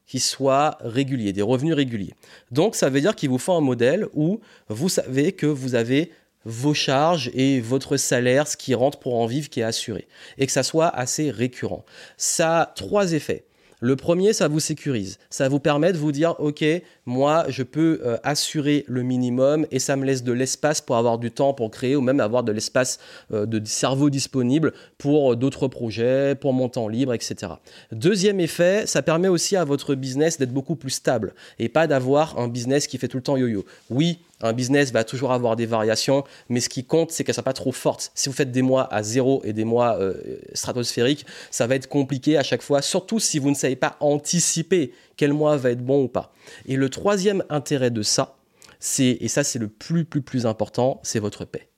qui 0.08 0.20
soit 0.20 0.78
régulier, 0.80 1.34
des 1.34 1.42
revenus 1.42 1.76
réguliers. 1.76 2.16
Donc 2.52 2.76
ça 2.76 2.90
veut 2.90 3.02
dire 3.02 3.16
qu'il 3.16 3.30
vous 3.30 3.38
faut 3.38 3.54
un 3.54 3.62
modèle 3.62 4.08
où 4.14 4.40
vous 4.70 4.90
savez 4.90 5.34
que 5.34 5.46
vous 5.46 5.76
avez 5.76 6.12
vos 6.48 6.74
charges 6.74 7.30
et 7.34 7.60
votre 7.60 7.98
salaire, 7.98 8.48
ce 8.48 8.56
qui 8.56 8.74
rentre 8.74 9.00
pour 9.00 9.20
en 9.20 9.26
vivre, 9.26 9.50
qui 9.50 9.60
est 9.60 9.64
assuré. 9.64 10.08
Et 10.38 10.46
que 10.46 10.52
ça 10.52 10.64
soit 10.64 10.88
assez 10.88 11.30
récurrent. 11.30 11.86
Ça 12.16 12.62
a 12.62 12.66
trois 12.66 13.12
effets. 13.12 13.44
Le 13.80 13.96
premier, 13.96 14.34
ça 14.34 14.48
vous 14.48 14.60
sécurise. 14.60 15.20
Ça 15.30 15.50
vous 15.50 15.60
permet 15.60 15.94
de 15.94 16.00
vous 16.00 16.12
dire, 16.12 16.34
OK, 16.40 16.66
moi, 17.06 17.46
je 17.48 17.62
peux 17.62 18.00
euh, 18.04 18.18
assurer 18.24 18.84
le 18.88 19.04
minimum 19.04 19.68
et 19.70 19.78
ça 19.78 19.96
me 19.96 20.04
laisse 20.04 20.24
de 20.24 20.32
l'espace 20.32 20.82
pour 20.82 20.98
avoir 20.98 21.20
du 21.20 21.30
temps 21.30 21.54
pour 21.54 21.70
créer 21.70 21.96
ou 21.96 22.02
même 22.02 22.20
avoir 22.20 22.44
de 22.44 22.52
l'espace 22.52 22.98
euh, 23.32 23.46
de 23.46 23.64
cerveau 23.68 24.10
disponible 24.10 24.74
pour 24.98 25.34
euh, 25.34 25.36
d'autres 25.36 25.68
projets, 25.68 26.34
pour 26.34 26.54
mon 26.54 26.70
temps 26.70 26.88
libre, 26.88 27.14
etc. 27.14 27.54
Deuxième 27.92 28.40
effet, 28.40 28.88
ça 28.88 29.04
permet 29.04 29.28
aussi 29.28 29.56
à 29.56 29.64
votre 29.64 29.94
business 29.94 30.40
d'être 30.40 30.54
beaucoup 30.54 30.76
plus 30.76 30.90
stable 30.90 31.36
et 31.60 31.70
pas 31.70 31.86
d'avoir 31.86 32.40
un 32.40 32.48
business 32.48 32.88
qui 32.88 32.98
fait 32.98 33.08
tout 33.08 33.18
le 33.18 33.24
temps 33.24 33.38
yo-yo. 33.38 33.64
Oui, 33.92 34.18
un 34.42 34.54
business 34.54 34.92
va 34.92 35.04
toujours 35.04 35.32
avoir 35.32 35.56
des 35.56 35.66
variations, 35.66 36.24
mais 36.50 36.60
ce 36.60 36.70
qui 36.70 36.84
compte, 36.84 37.12
c'est 37.12 37.24
qu'elle 37.24 37.34
ne 37.34 37.36
soit 37.36 37.44
pas 37.44 37.54
trop 37.54 37.72
forte. 37.72 38.12
Si 38.14 38.30
vous 38.30 38.36
faites 38.36 38.52
des 38.52 38.62
mois 38.62 38.92
à 38.94 39.04
zéro 39.04 39.42
et 39.44 39.54
des 39.54 39.66
mois 39.66 39.98
euh, 40.00 40.14
stratosphériques, 40.54 41.26
ça 41.52 41.68
va 41.68 41.76
être 41.76 41.88
compliqué 41.88 42.38
à 42.38 42.44
chaque 42.44 42.62
fois, 42.62 42.82
surtout 42.82 43.20
si 43.20 43.40
vous 43.40 43.50
ne 43.50 43.56
savez 43.56 43.76
pas 43.76 43.98
anticiper 44.00 44.94
quel 45.16 45.34
mois 45.34 45.58
va 45.58 45.72
être 45.72 45.84
bon 45.84 46.04
ou 46.04 46.08
pas. 46.08 46.32
Et 46.66 46.76
le 46.76 46.90
troisième 46.90 47.44
intérêt 47.50 47.92
de 47.92 48.04
ça, 48.04 48.36
c'est, 48.80 49.18
et 49.20 49.28
ça 49.28 49.44
c'est 49.44 49.60
le 49.60 49.68
plus 49.68 50.06
plus 50.06 50.22
plus 50.22 50.46
important, 50.46 51.00
c'est 51.04 51.20
votre 51.20 51.46
paix. 51.46 51.70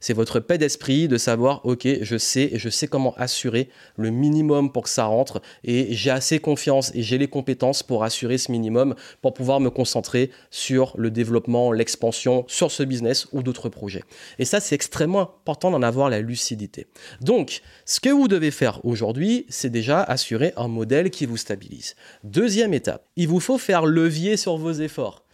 C'est 0.00 0.12
votre 0.12 0.40
paix 0.40 0.58
d'esprit 0.58 1.08
de 1.08 1.16
savoir, 1.18 1.64
ok, 1.64 1.86
je 2.02 2.18
sais, 2.18 2.50
je 2.54 2.68
sais 2.68 2.86
comment 2.86 3.14
assurer 3.16 3.68
le 3.96 4.10
minimum 4.10 4.72
pour 4.72 4.84
que 4.84 4.88
ça 4.88 5.04
rentre 5.04 5.40
et 5.64 5.94
j'ai 5.94 6.10
assez 6.10 6.38
confiance 6.38 6.92
et 6.94 7.02
j'ai 7.02 7.18
les 7.18 7.28
compétences 7.28 7.82
pour 7.82 8.04
assurer 8.04 8.38
ce 8.38 8.52
minimum 8.52 8.94
pour 9.22 9.34
pouvoir 9.34 9.60
me 9.60 9.70
concentrer 9.70 10.30
sur 10.50 10.94
le 10.96 11.10
développement, 11.10 11.72
l'expansion, 11.72 12.44
sur 12.48 12.70
ce 12.70 12.82
business 12.82 13.26
ou 13.32 13.42
d'autres 13.42 13.68
projets. 13.68 14.04
Et 14.38 14.44
ça, 14.44 14.60
c'est 14.60 14.74
extrêmement 14.74 15.20
important 15.20 15.70
d'en 15.70 15.82
avoir 15.82 16.10
la 16.10 16.20
lucidité. 16.20 16.86
Donc, 17.20 17.62
ce 17.84 18.00
que 18.00 18.10
vous 18.10 18.28
devez 18.28 18.50
faire 18.50 18.84
aujourd'hui, 18.84 19.46
c'est 19.48 19.70
déjà 19.70 20.02
assurer 20.02 20.52
un 20.56 20.68
modèle 20.68 21.10
qui 21.10 21.26
vous 21.26 21.36
stabilise. 21.36 21.94
Deuxième 22.24 22.74
étape, 22.74 23.06
il 23.16 23.28
vous 23.28 23.40
faut 23.40 23.58
faire 23.58 23.86
levier 23.86 24.36
sur 24.36 24.56
vos 24.56 24.72
efforts. 24.72 25.24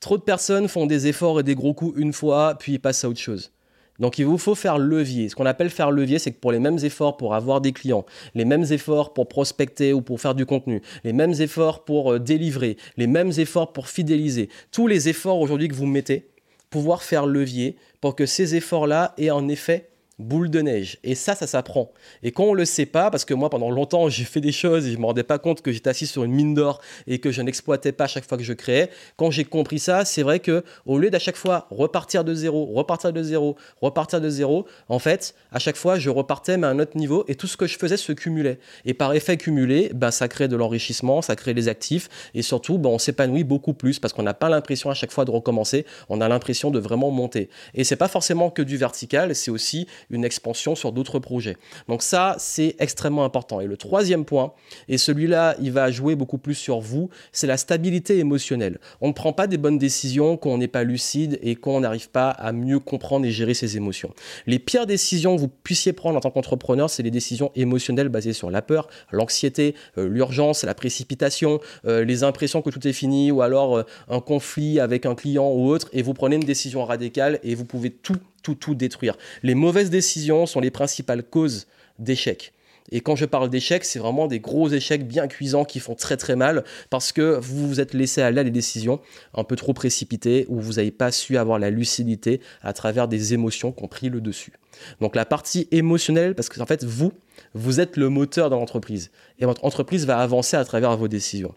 Trop 0.00 0.18
de 0.18 0.22
personnes 0.22 0.66
font 0.66 0.86
des 0.86 1.06
efforts 1.06 1.40
et 1.40 1.42
des 1.44 1.54
gros 1.54 1.74
coups 1.74 1.96
une 1.96 2.12
fois, 2.12 2.56
puis 2.58 2.78
passent 2.80 3.04
à 3.04 3.08
autre 3.08 3.20
chose. 3.20 3.52
Donc 3.98 4.18
il 4.18 4.26
vous 4.26 4.38
faut 4.38 4.54
faire 4.54 4.78
levier. 4.78 5.28
Ce 5.28 5.34
qu'on 5.34 5.46
appelle 5.46 5.70
faire 5.70 5.90
levier, 5.90 6.18
c'est 6.18 6.32
que 6.32 6.40
pour 6.40 6.52
les 6.52 6.58
mêmes 6.58 6.78
efforts 6.82 7.16
pour 7.16 7.34
avoir 7.34 7.60
des 7.60 7.72
clients, 7.72 8.04
les 8.34 8.44
mêmes 8.44 8.64
efforts 8.70 9.12
pour 9.12 9.28
prospecter 9.28 9.92
ou 9.92 10.02
pour 10.02 10.20
faire 10.20 10.34
du 10.34 10.46
contenu, 10.46 10.82
les 11.04 11.12
mêmes 11.12 11.34
efforts 11.38 11.84
pour 11.84 12.12
euh, 12.12 12.18
délivrer, 12.18 12.76
les 12.96 13.06
mêmes 13.06 13.32
efforts 13.36 13.72
pour 13.72 13.88
fidéliser, 13.88 14.48
tous 14.70 14.86
les 14.86 15.08
efforts 15.08 15.40
aujourd'hui 15.40 15.68
que 15.68 15.74
vous 15.74 15.86
mettez, 15.86 16.28
pouvoir 16.70 17.02
faire 17.02 17.26
levier 17.26 17.76
pour 18.00 18.16
que 18.16 18.26
ces 18.26 18.54
efforts-là 18.54 19.14
aient 19.18 19.28
un 19.28 19.48
effet 19.48 19.91
boule 20.18 20.50
de 20.50 20.60
neige. 20.60 20.98
Et 21.04 21.14
ça, 21.14 21.34
ça 21.34 21.46
s'apprend. 21.46 21.90
Et 22.22 22.32
quand 22.32 22.44
on 22.44 22.54
le 22.54 22.64
sait 22.64 22.86
pas, 22.86 23.10
parce 23.10 23.24
que 23.24 23.34
moi, 23.34 23.50
pendant 23.50 23.70
longtemps, 23.70 24.08
j'ai 24.08 24.24
fait 24.24 24.40
des 24.40 24.52
choses 24.52 24.86
et 24.86 24.92
je 24.92 24.98
me 24.98 25.06
rendais 25.06 25.22
pas 25.22 25.38
compte 25.38 25.62
que 25.62 25.72
j'étais 25.72 25.90
assis 25.90 26.06
sur 26.06 26.24
une 26.24 26.32
mine 26.32 26.54
d'or 26.54 26.80
et 27.06 27.18
que 27.18 27.30
je 27.30 27.42
n'exploitais 27.42 27.92
pas 27.92 28.06
chaque 28.06 28.28
fois 28.28 28.38
que 28.38 28.44
je 28.44 28.52
créais. 28.52 28.90
Quand 29.16 29.30
j'ai 29.30 29.44
compris 29.44 29.78
ça, 29.78 30.04
c'est 30.04 30.22
vrai 30.22 30.40
que 30.40 30.64
au 30.86 30.98
lieu 30.98 31.10
d'à 31.10 31.18
chaque 31.18 31.36
fois 31.36 31.66
repartir 31.70 32.24
de 32.24 32.34
zéro, 32.34 32.66
repartir 32.66 33.12
de 33.12 33.22
zéro, 33.22 33.56
repartir 33.80 34.20
de 34.20 34.28
zéro, 34.28 34.66
en 34.88 34.98
fait, 34.98 35.34
à 35.50 35.58
chaque 35.58 35.76
fois, 35.76 35.98
je 35.98 36.10
repartais 36.10 36.56
mais 36.56 36.66
à 36.66 36.70
un 36.70 36.78
autre 36.78 36.96
niveau 36.96 37.24
et 37.28 37.34
tout 37.34 37.46
ce 37.46 37.56
que 37.56 37.66
je 37.66 37.78
faisais 37.78 37.96
se 37.96 38.12
cumulait. 38.12 38.58
Et 38.84 38.94
par 38.94 39.12
effet 39.14 39.36
cumulé, 39.36 39.90
ben, 39.94 40.10
ça 40.10 40.28
crée 40.28 40.48
de 40.48 40.56
l'enrichissement, 40.56 41.22
ça 41.22 41.36
crée 41.36 41.54
des 41.54 41.68
actifs 41.68 42.08
et 42.34 42.42
surtout, 42.42 42.78
ben, 42.78 42.90
on 42.90 42.98
s'épanouit 42.98 43.44
beaucoup 43.44 43.74
plus 43.74 43.98
parce 43.98 44.12
qu'on 44.12 44.22
n'a 44.22 44.34
pas 44.34 44.48
l'impression 44.48 44.90
à 44.90 44.94
chaque 44.94 45.12
fois 45.12 45.24
de 45.24 45.30
recommencer, 45.30 45.86
on 46.08 46.20
a 46.20 46.28
l'impression 46.28 46.70
de 46.70 46.78
vraiment 46.78 47.10
monter. 47.10 47.48
Et 47.74 47.84
c'est 47.84 47.96
pas 47.96 48.08
forcément 48.08 48.50
que 48.50 48.62
du 48.62 48.76
vertical, 48.76 49.34
c'est 49.34 49.50
aussi 49.50 49.86
une 50.12 50.24
expansion 50.24 50.74
sur 50.74 50.92
d'autres 50.92 51.18
projets. 51.18 51.56
Donc 51.88 52.02
ça, 52.02 52.36
c'est 52.38 52.76
extrêmement 52.78 53.24
important. 53.24 53.60
Et 53.60 53.66
le 53.66 53.76
troisième 53.76 54.24
point, 54.24 54.52
et 54.88 54.98
celui-là, 54.98 55.56
il 55.60 55.72
va 55.72 55.90
jouer 55.90 56.14
beaucoup 56.14 56.38
plus 56.38 56.54
sur 56.54 56.80
vous, 56.80 57.10
c'est 57.32 57.46
la 57.46 57.56
stabilité 57.56 58.18
émotionnelle. 58.18 58.78
On 59.00 59.08
ne 59.08 59.12
prend 59.12 59.32
pas 59.32 59.46
des 59.46 59.58
bonnes 59.58 59.78
décisions 59.78 60.36
quand 60.36 60.50
on 60.50 60.58
n'est 60.58 60.68
pas 60.68 60.84
lucide 60.84 61.38
et 61.42 61.56
quand 61.56 61.72
on 61.72 61.80
n'arrive 61.80 62.10
pas 62.10 62.30
à 62.30 62.52
mieux 62.52 62.78
comprendre 62.78 63.26
et 63.26 63.30
gérer 63.30 63.54
ses 63.54 63.76
émotions. 63.76 64.12
Les 64.46 64.58
pires 64.58 64.86
décisions 64.86 65.36
que 65.36 65.40
vous 65.40 65.48
puissiez 65.48 65.92
prendre 65.92 66.16
en 66.16 66.20
tant 66.20 66.30
qu'entrepreneur, 66.30 66.90
c'est 66.90 67.02
les 67.02 67.10
décisions 67.10 67.50
émotionnelles 67.54 68.08
basées 68.08 68.32
sur 68.32 68.50
la 68.50 68.62
peur, 68.62 68.88
l'anxiété, 69.10 69.74
euh, 69.98 70.08
l'urgence, 70.08 70.64
la 70.64 70.74
précipitation, 70.74 71.60
euh, 71.86 72.04
les 72.04 72.24
impressions 72.24 72.62
que 72.62 72.70
tout 72.70 72.86
est 72.86 72.92
fini 72.92 73.30
ou 73.30 73.42
alors 73.42 73.78
euh, 73.78 73.82
un 74.08 74.20
conflit 74.20 74.80
avec 74.80 75.06
un 75.06 75.14
client 75.14 75.50
ou 75.50 75.68
autre 75.68 75.88
et 75.92 76.02
vous 76.02 76.14
prenez 76.14 76.36
une 76.36 76.44
décision 76.44 76.84
radicale 76.84 77.38
et 77.42 77.54
vous 77.54 77.64
pouvez 77.64 77.90
tout 77.90 78.16
tout, 78.42 78.54
tout 78.54 78.74
détruire. 78.74 79.16
Les 79.42 79.54
mauvaises 79.54 79.90
décisions 79.90 80.46
sont 80.46 80.60
les 80.60 80.70
principales 80.70 81.22
causes 81.22 81.66
d'échecs. 81.98 82.52
Et 82.90 83.00
quand 83.00 83.16
je 83.16 83.24
parle 83.24 83.48
d'échecs, 83.48 83.84
c'est 83.84 83.98
vraiment 83.98 84.26
des 84.26 84.40
gros 84.40 84.68
échecs 84.68 85.06
bien 85.06 85.28
cuisants 85.28 85.64
qui 85.64 85.78
font 85.78 85.94
très 85.94 86.16
très 86.16 86.36
mal 86.36 86.64
parce 86.90 87.12
que 87.12 87.38
vous 87.40 87.68
vous 87.68 87.80
êtes 87.80 87.94
laissé 87.94 88.22
aller 88.22 88.40
à 88.40 88.44
des 88.44 88.50
décisions 88.50 89.00
un 89.34 89.44
peu 89.44 89.56
trop 89.56 89.72
précipitées 89.72 90.46
ou 90.48 90.60
vous 90.60 90.74
n'avez 90.74 90.90
pas 90.90 91.12
su 91.12 91.36
avoir 91.36 91.58
la 91.58 91.70
lucidité 91.70 92.40
à 92.60 92.72
travers 92.72 93.08
des 93.08 93.34
émotions 93.34 93.72
qui 93.72 93.84
ont 93.84 93.88
pris 93.88 94.08
le 94.08 94.20
dessus. 94.20 94.52
Donc 95.00 95.14
la 95.14 95.24
partie 95.24 95.68
émotionnelle, 95.70 96.34
parce 96.34 96.48
que 96.48 96.60
en 96.60 96.66
fait, 96.66 96.84
vous, 96.84 97.12
vous 97.54 97.80
êtes 97.80 97.96
le 97.96 98.08
moteur 98.08 98.50
dans 98.50 98.58
l'entreprise 98.58 99.10
et 99.38 99.46
votre 99.46 99.64
entreprise 99.64 100.06
va 100.06 100.18
avancer 100.18 100.56
à 100.56 100.64
travers 100.64 100.96
vos 100.96 101.08
décisions. 101.08 101.54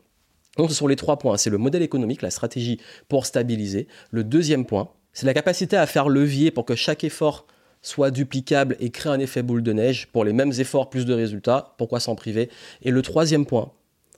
Donc 0.57 0.69
ce 0.69 0.75
sont 0.75 0.87
les 0.87 0.95
trois 0.95 1.17
points. 1.17 1.37
C'est 1.37 1.49
le 1.49 1.57
modèle 1.57 1.81
économique, 1.81 2.21
la 2.21 2.29
stratégie 2.29 2.79
pour 3.09 3.25
stabiliser. 3.25 3.87
Le 4.11 4.23
deuxième 4.23 4.65
point, 4.65 4.89
c'est 5.15 5.25
la 5.25 5.33
capacité 5.33 5.77
à 5.77 5.87
faire 5.87 6.09
levier 6.09 6.51
pour 6.51 6.65
que 6.65 6.75
chaque 6.75 7.03
effort 7.03 7.47
soit 7.81 8.11
duplicable 8.11 8.75
et 8.79 8.89
crée 8.89 9.09
un 9.09 9.19
effet 9.19 9.43
boule 9.43 9.63
de 9.63 9.71
neige. 9.71 10.07
Pour 10.11 10.25
les 10.25 10.33
mêmes 10.33 10.51
efforts, 10.59 10.89
plus 10.89 11.05
de 11.05 11.13
résultats. 11.13 11.73
Pourquoi 11.77 11.99
s'en 11.99 12.15
priver? 12.15 12.49
Et 12.81 12.91
le 12.91 13.01
troisième 13.01 13.45
point, 13.45 13.71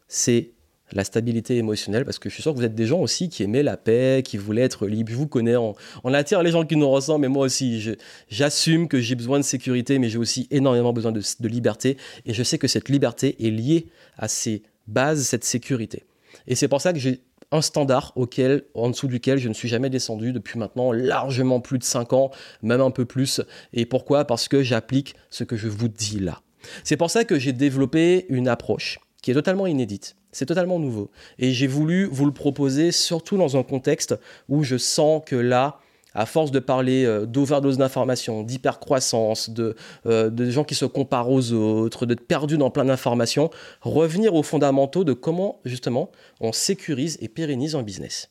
c'est 0.07 0.51
la 0.93 1.03
stabilité 1.03 1.57
émotionnelle, 1.57 2.03
parce 2.03 2.17
que 2.17 2.29
je 2.29 2.33
suis 2.33 2.41
sûr 2.41 2.53
que 2.53 2.57
vous 2.57 2.63
êtes 2.63 2.73
des 2.73 2.87
gens 2.87 2.99
aussi 2.99 3.29
qui 3.29 3.43
aimaient 3.43 3.61
la 3.61 3.77
paix, 3.77 4.23
qui 4.25 4.37
voulaient 4.37 4.61
être 4.61 4.87
libres. 4.87 5.11
Je 5.11 5.17
vous 5.17 5.27
connais, 5.27 5.55
on, 5.55 5.75
attire 6.13 6.41
les 6.41 6.51
gens 6.51 6.65
qui 6.65 6.77
nous 6.77 6.89
ressemblent, 6.89 7.21
mais 7.21 7.27
moi 7.27 7.45
aussi, 7.45 7.95
j'assume 8.29 8.87
que 8.87 8.99
j'ai 8.99 9.15
besoin 9.15 9.37
de 9.37 9.43
sécurité, 9.43 9.99
mais 9.99 10.09
j'ai 10.09 10.17
aussi 10.17 10.47
énormément 10.49 10.93
besoin 10.93 11.11
de, 11.11 11.21
de 11.39 11.47
liberté. 11.47 11.97
Et 12.25 12.33
je 12.33 12.41
sais 12.41 12.57
que 12.57 12.67
cette 12.67 12.89
liberté 12.89 13.35
est 13.45 13.51
liée 13.51 13.87
à 14.17 14.27
ces 14.27 14.63
bases, 14.87 15.23
cette 15.23 15.43
sécurité. 15.43 16.05
Et 16.47 16.55
c'est 16.55 16.69
pour 16.69 16.81
ça 16.81 16.93
que 16.93 16.99
j'ai 16.99 17.19
un 17.51 17.61
standard 17.61 18.11
auquel, 18.15 18.63
en 18.73 18.89
dessous 18.89 19.07
duquel 19.07 19.37
je 19.37 19.47
ne 19.47 19.53
suis 19.53 19.67
jamais 19.67 19.89
descendu 19.89 20.33
depuis 20.33 20.59
maintenant 20.59 20.91
largement 20.91 21.59
plus 21.59 21.77
de 21.77 21.83
5 21.83 22.13
ans, 22.13 22.31
même 22.61 22.81
un 22.81 22.91
peu 22.91 23.05
plus. 23.05 23.41
Et 23.73 23.85
pourquoi? 23.85 24.25
Parce 24.25 24.47
que 24.47 24.63
j'applique 24.63 25.15
ce 25.29 25.43
que 25.43 25.55
je 25.55 25.67
vous 25.67 25.87
dis 25.87 26.19
là. 26.19 26.41
C'est 26.83 26.97
pour 26.97 27.09
ça 27.09 27.23
que 27.23 27.39
j'ai 27.39 27.53
développé 27.53 28.25
une 28.29 28.47
approche 28.47 28.99
qui 29.21 29.31
est 29.31 29.35
totalement 29.35 29.67
inédite. 29.67 30.15
C'est 30.31 30.45
totalement 30.45 30.79
nouveau. 30.79 31.09
Et 31.39 31.51
j'ai 31.51 31.67
voulu 31.67 32.05
vous 32.05 32.25
le 32.25 32.33
proposer 32.33 32.91
surtout 32.91 33.37
dans 33.37 33.57
un 33.57 33.63
contexte 33.63 34.15
où 34.49 34.63
je 34.63 34.77
sens 34.77 35.21
que 35.25 35.35
là, 35.35 35.79
à 36.17 36.25
force 36.25 36.51
de 36.51 36.59
parler 36.59 37.05
euh, 37.05 37.25
d'overdose 37.25 37.77
d'informations, 37.77 38.43
d'hypercroissance, 38.43 39.51
de, 39.51 39.75
euh, 40.07 40.29
de 40.29 40.49
gens 40.49 40.63
qui 40.63 40.75
se 40.75 40.85
comparent 40.85 41.29
aux 41.29 41.53
autres, 41.53 42.05
d'être 42.05 42.25
perdus 42.25 42.57
dans 42.57 42.71
plein 42.71 42.85
d'informations, 42.85 43.51
revenir 43.81 44.33
aux 44.33 44.43
fondamentaux 44.43 45.03
de 45.03 45.13
comment 45.13 45.61
justement 45.63 46.11
on 46.41 46.51
sécurise 46.51 47.17
et 47.21 47.29
pérennise 47.29 47.75
un 47.75 47.83
business. 47.83 48.29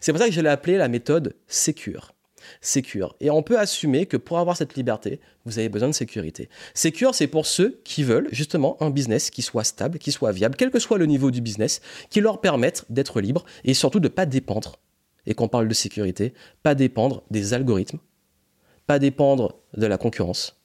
C'est 0.00 0.12
pour 0.12 0.20
ça 0.20 0.26
que 0.26 0.34
je 0.34 0.40
l'ai 0.40 0.48
appelé 0.48 0.76
la 0.76 0.88
méthode 0.88 1.34
Secure. 1.46 2.12
Secure. 2.60 3.14
Et 3.20 3.30
on 3.30 3.42
peut 3.42 3.58
assumer 3.58 4.06
que 4.06 4.16
pour 4.16 4.38
avoir 4.38 4.56
cette 4.56 4.74
liberté, 4.74 5.20
vous 5.44 5.60
avez 5.60 5.68
besoin 5.68 5.88
de 5.88 5.94
sécurité. 5.94 6.48
Secure, 6.74 7.14
c'est 7.14 7.26
pour 7.28 7.46
ceux 7.46 7.80
qui 7.84 8.02
veulent 8.02 8.28
justement 8.32 8.76
un 8.80 8.90
business 8.90 9.30
qui 9.30 9.42
soit 9.42 9.64
stable, 9.64 9.98
qui 9.98 10.10
soit 10.10 10.32
viable, 10.32 10.56
quel 10.56 10.70
que 10.70 10.80
soit 10.80 10.98
le 10.98 11.06
niveau 11.06 11.30
du 11.30 11.40
business, 11.40 11.80
qui 12.10 12.20
leur 12.20 12.40
permette 12.40 12.84
d'être 12.90 13.20
libres 13.20 13.44
et 13.64 13.74
surtout 13.74 14.00
de 14.00 14.08
ne 14.08 14.12
pas 14.12 14.26
dépendre 14.26 14.80
et 15.28 15.34
qu'on 15.34 15.46
parle 15.46 15.68
de 15.68 15.74
sécurité, 15.74 16.32
pas 16.64 16.74
dépendre 16.74 17.22
des 17.30 17.54
algorithmes, 17.54 17.98
pas 18.86 18.98
dépendre 18.98 19.60
de 19.76 19.86
la 19.86 19.98
concurrence, 19.98 20.60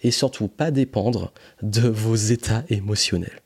et 0.00 0.10
surtout 0.10 0.48
pas 0.48 0.70
dépendre 0.70 1.32
de 1.62 1.86
vos 1.86 2.16
états 2.16 2.64
émotionnels. 2.70 3.40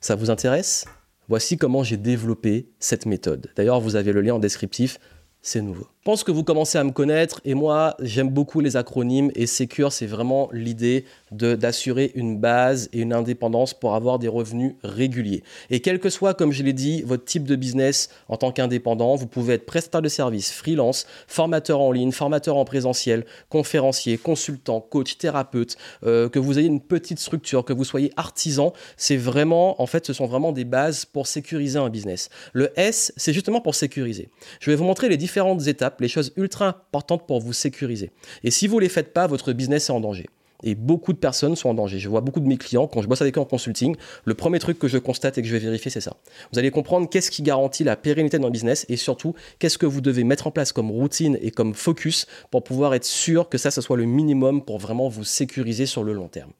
Ça 0.00 0.14
vous 0.14 0.30
intéresse? 0.30 0.86
Voici 1.28 1.58
comment 1.58 1.82
j'ai 1.82 1.96
développé 1.96 2.70
cette 2.78 3.04
méthode. 3.04 3.50
D'ailleurs, 3.56 3.80
vous 3.80 3.96
avez 3.96 4.12
le 4.12 4.20
lien 4.20 4.34
en 4.34 4.38
descriptif, 4.38 4.98
c'est 5.42 5.60
nouveau. 5.60 5.88
Pense 6.02 6.24
que 6.24 6.30
vous 6.30 6.44
commencez 6.44 6.78
à 6.78 6.84
me 6.84 6.92
connaître 6.92 7.42
et 7.44 7.52
moi 7.52 7.94
j'aime 8.00 8.30
beaucoup 8.30 8.60
les 8.60 8.78
acronymes 8.78 9.30
et 9.34 9.46
Secure 9.46 9.92
c'est 9.92 10.06
vraiment 10.06 10.48
l'idée 10.50 11.04
d'assurer 11.30 12.10
une 12.14 12.38
base 12.38 12.88
et 12.94 13.00
une 13.00 13.12
indépendance 13.12 13.74
pour 13.74 13.94
avoir 13.94 14.18
des 14.18 14.26
revenus 14.26 14.76
réguliers. 14.82 15.42
Et 15.68 15.80
quel 15.80 16.00
que 16.00 16.08
soit, 16.08 16.32
comme 16.32 16.52
je 16.52 16.62
l'ai 16.62 16.72
dit, 16.72 17.02
votre 17.02 17.26
type 17.26 17.44
de 17.44 17.54
business 17.54 18.08
en 18.28 18.38
tant 18.38 18.50
qu'indépendant, 18.50 19.14
vous 19.14 19.26
pouvez 19.26 19.54
être 19.54 19.66
prestataire 19.66 20.00
de 20.00 20.08
service, 20.08 20.50
freelance, 20.50 21.06
formateur 21.28 21.80
en 21.80 21.92
ligne, 21.92 22.12
formateur 22.12 22.56
en 22.56 22.64
présentiel, 22.64 23.26
conférencier, 23.50 24.16
consultant, 24.16 24.80
coach, 24.80 25.18
thérapeute, 25.18 25.76
euh, 26.06 26.30
que 26.30 26.38
vous 26.38 26.58
ayez 26.58 26.68
une 26.68 26.80
petite 26.80 27.18
structure, 27.18 27.62
que 27.62 27.74
vous 27.74 27.84
soyez 27.84 28.10
artisan, 28.16 28.72
c'est 28.96 29.18
vraiment, 29.18 29.80
en 29.82 29.86
fait, 29.86 30.06
ce 30.06 30.14
sont 30.14 30.26
vraiment 30.26 30.52
des 30.52 30.64
bases 30.64 31.04
pour 31.04 31.26
sécuriser 31.26 31.78
un 31.78 31.90
business. 31.90 32.30
Le 32.54 32.72
S, 32.80 33.12
c'est 33.18 33.34
justement 33.34 33.60
pour 33.60 33.74
sécuriser. 33.74 34.30
Je 34.60 34.70
vais 34.70 34.76
vous 34.76 34.84
montrer 34.84 35.10
les 35.10 35.18
différentes 35.18 35.66
étapes 35.66 35.99
les 36.00 36.08
choses 36.08 36.32
ultra 36.36 36.68
importantes 36.68 37.26
pour 37.26 37.40
vous 37.40 37.52
sécuriser. 37.52 38.10
Et 38.44 38.50
si 38.50 38.66
vous 38.66 38.76
ne 38.76 38.82
les 38.82 38.88
faites 38.88 39.12
pas, 39.12 39.26
votre 39.26 39.52
business 39.52 39.88
est 39.88 39.92
en 39.92 40.00
danger. 40.00 40.26
Et 40.62 40.74
beaucoup 40.74 41.12
de 41.12 41.18
personnes 41.18 41.56
sont 41.56 41.70
en 41.70 41.74
danger. 41.74 41.98
Je 41.98 42.08
vois 42.08 42.20
beaucoup 42.20 42.40
de 42.40 42.46
mes 42.46 42.58
clients, 42.58 42.86
quand 42.86 43.02
je 43.02 43.08
bosse 43.08 43.22
avec 43.22 43.38
eux 43.38 43.40
en 43.40 43.44
consulting, 43.44 43.96
le 44.24 44.34
premier 44.34 44.58
truc 44.58 44.78
que 44.78 44.88
je 44.88 44.98
constate 44.98 45.38
et 45.38 45.42
que 45.42 45.48
je 45.48 45.52
vais 45.52 45.58
vérifier, 45.58 45.90
c'est 45.90 46.00
ça. 46.00 46.16
Vous 46.52 46.58
allez 46.58 46.70
comprendre 46.70 47.08
qu'est-ce 47.08 47.30
qui 47.30 47.42
garantit 47.42 47.84
la 47.84 47.96
pérennité 47.96 48.36
de 48.36 48.42
votre 48.42 48.52
business 48.52 48.84
et 48.88 48.96
surtout, 48.96 49.34
qu'est-ce 49.58 49.78
que 49.78 49.86
vous 49.86 50.00
devez 50.00 50.24
mettre 50.24 50.46
en 50.46 50.50
place 50.50 50.72
comme 50.72 50.90
routine 50.90 51.38
et 51.40 51.50
comme 51.50 51.74
focus 51.74 52.26
pour 52.50 52.62
pouvoir 52.62 52.94
être 52.94 53.04
sûr 53.04 53.48
que 53.48 53.58
ça, 53.58 53.70
ce 53.70 53.80
soit 53.80 53.96
le 53.96 54.04
minimum 54.04 54.64
pour 54.64 54.78
vraiment 54.78 55.08
vous 55.08 55.24
sécuriser 55.24 55.86
sur 55.86 56.04
le 56.04 56.12
long 56.12 56.28
terme. 56.28 56.50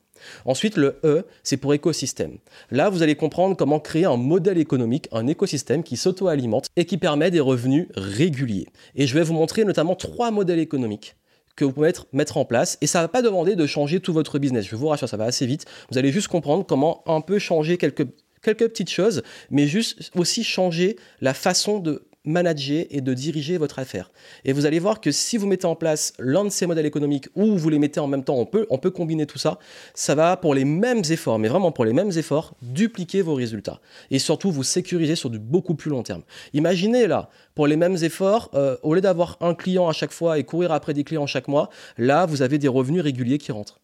Ensuite, 0.44 0.76
le 0.76 0.98
E, 1.04 1.24
c'est 1.42 1.56
pour 1.56 1.74
écosystème. 1.74 2.38
Là, 2.70 2.88
vous 2.88 3.02
allez 3.02 3.14
comprendre 3.14 3.56
comment 3.56 3.80
créer 3.80 4.04
un 4.04 4.16
modèle 4.16 4.58
économique, 4.58 5.08
un 5.12 5.26
écosystème 5.26 5.82
qui 5.82 5.96
s'auto-alimente 5.96 6.66
et 6.76 6.84
qui 6.84 6.98
permet 6.98 7.30
des 7.30 7.40
revenus 7.40 7.88
réguliers. 7.94 8.68
Et 8.94 9.06
je 9.06 9.14
vais 9.14 9.22
vous 9.22 9.34
montrer 9.34 9.64
notamment 9.64 9.94
trois 9.94 10.30
modèles 10.30 10.58
économiques 10.58 11.16
que 11.56 11.64
vous 11.64 11.72
pouvez 11.72 11.92
mettre 12.12 12.36
en 12.36 12.44
place 12.44 12.78
et 12.80 12.86
ça 12.86 13.00
ne 13.00 13.04
va 13.04 13.08
pas 13.08 13.22
demander 13.22 13.54
de 13.56 13.66
changer 13.66 14.00
tout 14.00 14.12
votre 14.12 14.38
business. 14.38 14.66
Je 14.66 14.76
vous 14.76 14.88
rassure, 14.88 15.08
ça 15.08 15.16
va 15.16 15.24
assez 15.24 15.46
vite. 15.46 15.66
Vous 15.90 15.98
allez 15.98 16.12
juste 16.12 16.28
comprendre 16.28 16.64
comment 16.64 17.02
un 17.06 17.20
peu 17.20 17.38
changer 17.38 17.76
quelques 17.76 18.06
quelques 18.42 18.68
petites 18.68 18.90
choses, 18.90 19.22
mais 19.50 19.66
juste 19.66 20.10
aussi 20.16 20.44
changer 20.44 20.96
la 21.20 21.34
façon 21.34 21.78
de 21.78 22.08
manager 22.30 22.84
et 22.90 23.00
de 23.00 23.14
diriger 23.14 23.58
votre 23.58 23.78
affaire. 23.78 24.10
Et 24.44 24.52
vous 24.52 24.66
allez 24.66 24.78
voir 24.78 25.00
que 25.00 25.10
si 25.10 25.36
vous 25.36 25.46
mettez 25.46 25.66
en 25.66 25.74
place 25.74 26.12
l'un 26.18 26.44
de 26.44 26.50
ces 26.50 26.66
modèles 26.66 26.86
économiques 26.86 27.28
ou 27.34 27.56
vous 27.56 27.68
les 27.68 27.78
mettez 27.78 28.00
en 28.00 28.06
même 28.06 28.24
temps, 28.24 28.36
on 28.36 28.46
peut, 28.46 28.90
combiner 28.90 29.26
tout 29.26 29.38
ça, 29.38 29.58
ça 29.94 30.14
va 30.14 30.36
pour 30.36 30.54
les 30.54 30.64
mêmes 30.64 31.02
efforts, 31.10 31.38
mais 31.38 31.48
vraiment 31.48 31.72
pour 31.72 31.84
les 31.84 31.92
mêmes 31.92 32.10
efforts, 32.16 32.54
dupliquer 32.62 33.22
vos 33.22 33.34
résultats. 33.34 33.80
Et 34.10 34.18
surtout 34.18 34.50
vous 34.50 34.62
sécuriser 34.62 35.16
sur 35.16 35.30
du 35.30 35.38
beaucoup 35.38 35.74
plus 35.74 35.90
long 35.90 36.02
terme. 36.02 36.22
Imaginez 36.52 37.06
là, 37.06 37.30
pour 37.54 37.66
les 37.66 37.76
mêmes 37.76 37.96
efforts, 38.02 38.50
euh, 38.54 38.76
au 38.82 38.94
lieu 38.94 39.00
d'avoir 39.00 39.36
un 39.40 39.54
client 39.54 39.88
à 39.88 39.92
chaque 39.92 40.12
fois 40.12 40.38
et 40.38 40.44
courir 40.44 40.72
après 40.72 40.94
des 40.94 41.04
clients 41.04 41.26
chaque 41.26 41.48
mois, 41.48 41.70
là 41.98 42.26
vous 42.26 42.42
avez 42.42 42.58
des 42.58 42.68
revenus 42.68 43.02
réguliers 43.02 43.38
qui 43.38 43.52
rentrent. 43.52 43.80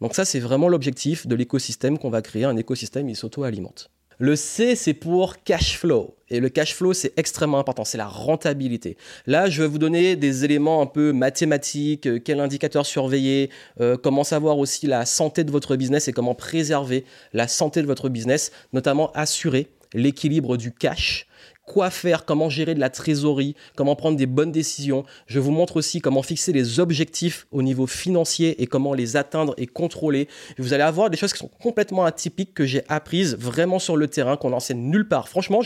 Donc 0.00 0.14
ça 0.14 0.24
c'est 0.24 0.40
vraiment 0.40 0.68
l'objectif 0.68 1.26
de 1.26 1.34
l'écosystème 1.34 1.98
qu'on 1.98 2.10
va 2.10 2.22
créer, 2.22 2.44
un 2.44 2.56
écosystème 2.56 3.08
qui 3.08 3.14
s'auto-alimente. 3.14 3.90
Le 4.18 4.36
C, 4.36 4.76
c'est 4.76 4.94
pour 4.94 5.42
cash 5.42 5.78
flow. 5.78 6.16
Et 6.30 6.40
le 6.40 6.48
cash 6.48 6.74
flow, 6.74 6.92
c'est 6.92 7.12
extrêmement 7.16 7.58
important, 7.58 7.84
c'est 7.84 7.98
la 7.98 8.06
rentabilité. 8.06 8.96
Là, 9.26 9.48
je 9.48 9.62
vais 9.62 9.68
vous 9.68 9.78
donner 9.78 10.16
des 10.16 10.44
éléments 10.44 10.82
un 10.82 10.86
peu 10.86 11.12
mathématiques, 11.12 12.06
euh, 12.06 12.18
quel 12.18 12.40
indicateur 12.40 12.86
surveiller, 12.86 13.50
euh, 13.80 13.96
comment 13.96 14.24
savoir 14.24 14.58
aussi 14.58 14.86
la 14.86 15.06
santé 15.06 15.44
de 15.44 15.50
votre 15.50 15.76
business 15.76 16.08
et 16.08 16.12
comment 16.12 16.34
préserver 16.34 17.04
la 17.32 17.48
santé 17.48 17.82
de 17.82 17.86
votre 17.86 18.08
business, 18.08 18.52
notamment 18.72 19.12
assurer 19.12 19.68
l'équilibre 19.92 20.56
du 20.56 20.72
cash 20.72 21.26
quoi 21.66 21.90
faire, 21.90 22.24
comment 22.24 22.48
gérer 22.48 22.74
de 22.74 22.80
la 22.80 22.90
trésorerie, 22.90 23.54
comment 23.74 23.96
prendre 23.96 24.16
des 24.16 24.26
bonnes 24.26 24.52
décisions. 24.52 25.04
Je 25.26 25.40
vous 25.40 25.50
montre 25.50 25.76
aussi 25.76 26.00
comment 26.00 26.22
fixer 26.22 26.52
les 26.52 26.80
objectifs 26.80 27.46
au 27.52 27.62
niveau 27.62 27.86
financier 27.86 28.62
et 28.62 28.66
comment 28.66 28.94
les 28.94 29.16
atteindre 29.16 29.54
et 29.56 29.66
contrôler. 29.66 30.28
Vous 30.58 30.72
allez 30.72 30.82
avoir 30.82 31.10
des 31.10 31.16
choses 31.16 31.32
qui 31.32 31.38
sont 31.38 31.50
complètement 31.62 32.04
atypiques 32.04 32.54
que 32.54 32.66
j'ai 32.66 32.82
apprises 32.88 33.36
vraiment 33.38 33.78
sur 33.78 33.96
le 33.96 34.08
terrain, 34.08 34.36
qu'on 34.36 34.50
n'enseigne 34.50 34.78
nulle 34.78 35.08
part. 35.08 35.28
Franchement, 35.28 35.60